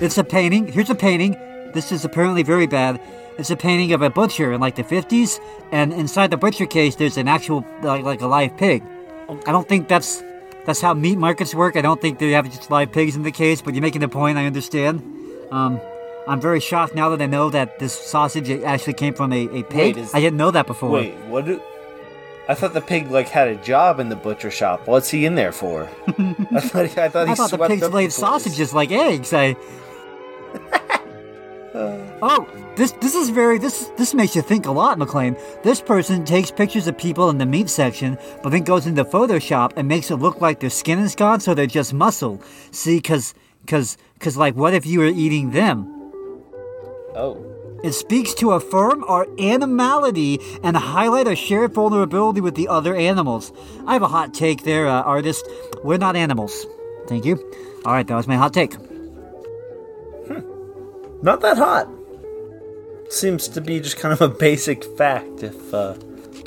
[0.00, 0.66] It's a painting.
[0.72, 1.36] Here's a painting.
[1.74, 3.00] This is apparently very bad.
[3.38, 5.38] It's a painting of a butcher in like the 50s,
[5.70, 8.82] and inside the butcher case, there's an actual like, like a live pig.
[9.46, 10.22] I don't think that's
[10.66, 11.76] that's how meat markets work.
[11.76, 13.62] I don't think they have just live pigs in the case.
[13.62, 14.38] But you're making the point.
[14.38, 15.02] I understand.
[15.50, 15.80] Um,
[16.26, 19.62] I'm very shocked now that I know that this sausage actually came from a, a
[19.64, 19.96] pig.
[19.96, 20.90] Wait, is- I didn't know that before.
[20.90, 21.46] Wait, what?
[21.46, 21.62] Do...
[22.50, 24.88] I thought the pig like had a job in the butcher shop.
[24.88, 25.84] What's he in there for?
[26.08, 29.32] I thought he, I thought he I thought the pigs laid sausages like eggs.
[29.32, 29.50] I.
[29.50, 29.54] Eh?
[32.22, 35.36] oh, this this is very this this makes you think a lot, McLean.
[35.62, 39.74] This person takes pictures of people in the meat section, but then goes into Photoshop
[39.76, 42.42] and makes it look like their skin is gone, so they're just muscle.
[42.72, 43.32] See, cause
[43.68, 45.86] cause cause like, what if you were eating them?
[47.14, 47.49] Oh,
[47.82, 53.52] It speaks to affirm our animality and highlight our shared vulnerability with the other animals.
[53.86, 55.48] I have a hot take there, uh, artist.
[55.82, 56.66] We're not animals.
[57.06, 57.36] Thank you.
[57.84, 58.74] All right, that was my hot take.
[60.26, 60.40] Hmm.
[61.22, 61.88] not that hot.
[63.08, 65.94] Seems to be just kind of a basic fact, if uh,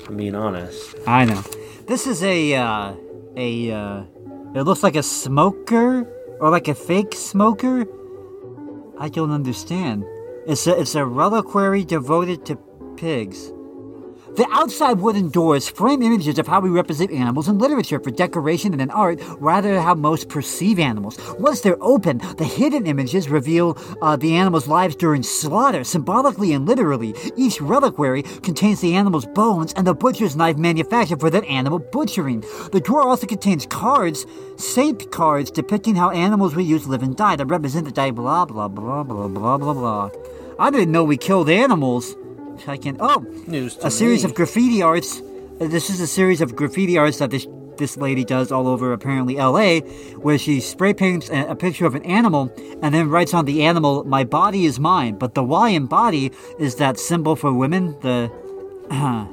[0.08, 0.96] I'm being honest.
[1.08, 1.44] I know.
[1.88, 2.94] This is a uh,
[3.36, 4.04] a uh,
[4.56, 6.08] it looks like a smoker
[6.40, 7.86] or like a fake smoker.
[9.00, 10.06] I don't understand.
[10.46, 12.58] It's a, it's a reliquary devoted to
[12.98, 13.54] pigs.
[14.36, 18.74] The outside wooden doors frame images of how we represent animals in literature for decoration
[18.74, 21.20] and in art, rather than how most perceive animals.
[21.38, 26.66] Once they're open, the hidden images reveal uh, the animal's lives during slaughter, symbolically and
[26.66, 27.14] literally.
[27.38, 32.44] Each reliquary contains the animal's bones and the butcher's knife manufactured for that animal butchering.
[32.72, 34.26] The drawer also contains cards,
[34.58, 38.46] saint cards, depicting how animals we use live and die to represent the die, blah,
[38.46, 40.10] blah, blah, blah, blah, blah, blah.
[40.60, 42.16] I didn't know we killed animals.
[42.68, 42.98] I can.
[43.00, 44.30] Oh, News to a series me.
[44.30, 45.22] of graffiti arts.
[45.60, 47.48] uh, This is a series of graffiti arts that this
[47.78, 49.80] this lady does all over apparently L.A.,
[50.22, 52.54] where she spray paints a, a picture of an animal
[52.84, 56.32] and then writes on the animal, "My body is mine." But the Y in body
[56.60, 57.96] is that symbol for women.
[58.02, 58.30] The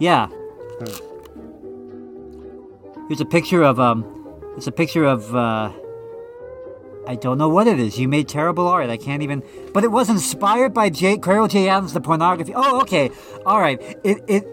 [0.00, 0.26] yeah.
[3.08, 4.04] Here's a picture of um.
[4.56, 5.70] It's a picture of uh.
[7.06, 7.98] I don't know what it is.
[7.98, 8.88] You made terrible art.
[8.88, 9.42] I can't even.
[9.74, 11.18] But it was inspired by J.
[11.18, 11.68] Carol J.
[11.68, 12.52] Adams, the pornography.
[12.54, 13.10] Oh, okay.
[13.44, 13.80] All right.
[14.04, 14.44] It it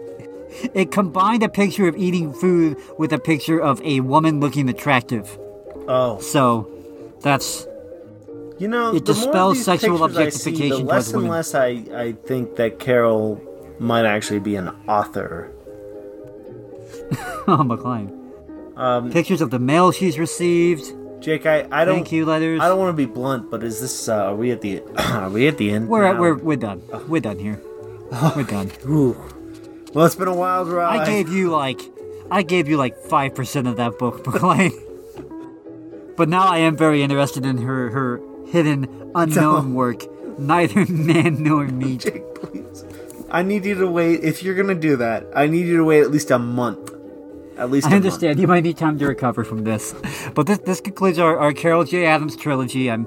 [0.74, 5.38] it combined a picture of eating food with a picture of a woman looking attractive.
[5.86, 6.68] Oh, So
[7.20, 7.66] that's
[8.58, 11.08] you know, It the more of dispels these sexual pictures I see, objectification the less
[11.08, 11.30] and women.
[11.30, 13.40] less I, I think that Carol
[13.78, 15.50] might actually be an author.
[17.48, 18.16] oh McLean.
[18.76, 20.92] Um, Pictures of the mail she's received.
[21.20, 22.60] Jake, I, I don't Thank you letters.
[22.60, 25.28] I don't want to be blunt, but is this uh, are we at the are
[25.28, 25.88] we at the end?
[25.88, 26.82] We're at, we're we're done.
[27.08, 27.60] We're done here.
[28.36, 28.72] We're done.
[28.88, 29.16] Ooh.
[29.94, 31.00] Well, it's been a wild ride.
[31.00, 31.80] I gave you like
[32.30, 34.72] I gave you like five percent of that book, McLean.
[36.16, 40.06] but now I am very interested in her her hidden unknown work.
[40.38, 41.98] Neither man nor me.
[41.98, 42.84] Jake, please.
[43.30, 44.24] I need you to wait.
[44.24, 46.92] If you're gonna do that, I need you to wait at least a month.
[47.60, 47.86] At least.
[47.88, 49.94] I understand you might need time to recover from this.
[50.34, 52.06] But this this concludes our, our Carol J.
[52.06, 52.90] Adams trilogy.
[52.90, 53.06] I'm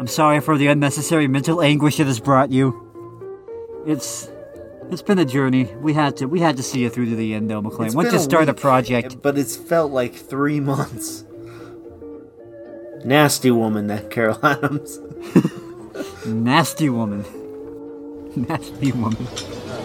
[0.00, 2.74] I'm sorry for the unnecessary mental anguish it has brought you.
[3.86, 4.28] It's
[4.90, 5.72] it's been a journey.
[5.76, 7.92] We had to we had to see it through to the end though, McLean.
[7.94, 11.24] Once you start a project, but it's felt like three months.
[13.04, 14.98] Nasty woman, that Carol Adams.
[16.26, 17.24] nasty woman.
[18.36, 19.26] Nasty woman.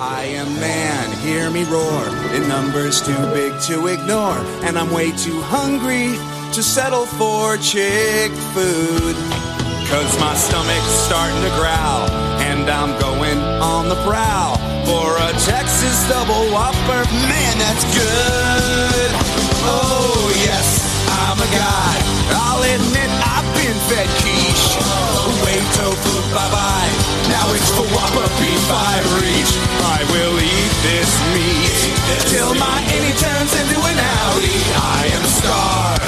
[0.01, 2.07] I am man, hear me roar.
[2.33, 4.39] In numbers too big to ignore.
[4.65, 6.17] And I'm way too hungry
[6.57, 9.13] to settle for chick food.
[9.93, 12.09] Cause my stomach's starting to growl.
[12.41, 14.57] And I'm going on the prowl
[14.89, 17.05] for a Texas double whopper.
[17.29, 19.09] Man, that's good.
[19.69, 20.81] Oh, yes,
[21.13, 21.93] I'm a guy.
[22.41, 24.40] I'll admit I've been fed.
[25.77, 26.91] Tofu, bye bye.
[27.29, 29.51] Now it's for Whopper beef I reach.
[29.97, 31.77] I will eat this meat
[32.31, 34.63] till my innie turns into an outie.
[34.75, 36.03] I am starved.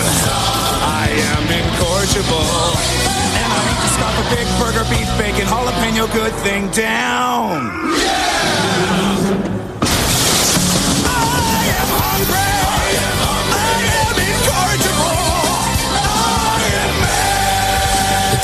[1.03, 2.49] I am incorrigible.
[3.39, 7.71] And I need to scarf a big burger, beef, bacon, jalapeno, good thing down.
[7.97, 9.53] Yeah!
[11.05, 12.52] I am hungry.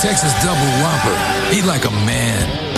[0.02, 1.54] Texas Double Whopper.
[1.54, 2.69] Eat like a man.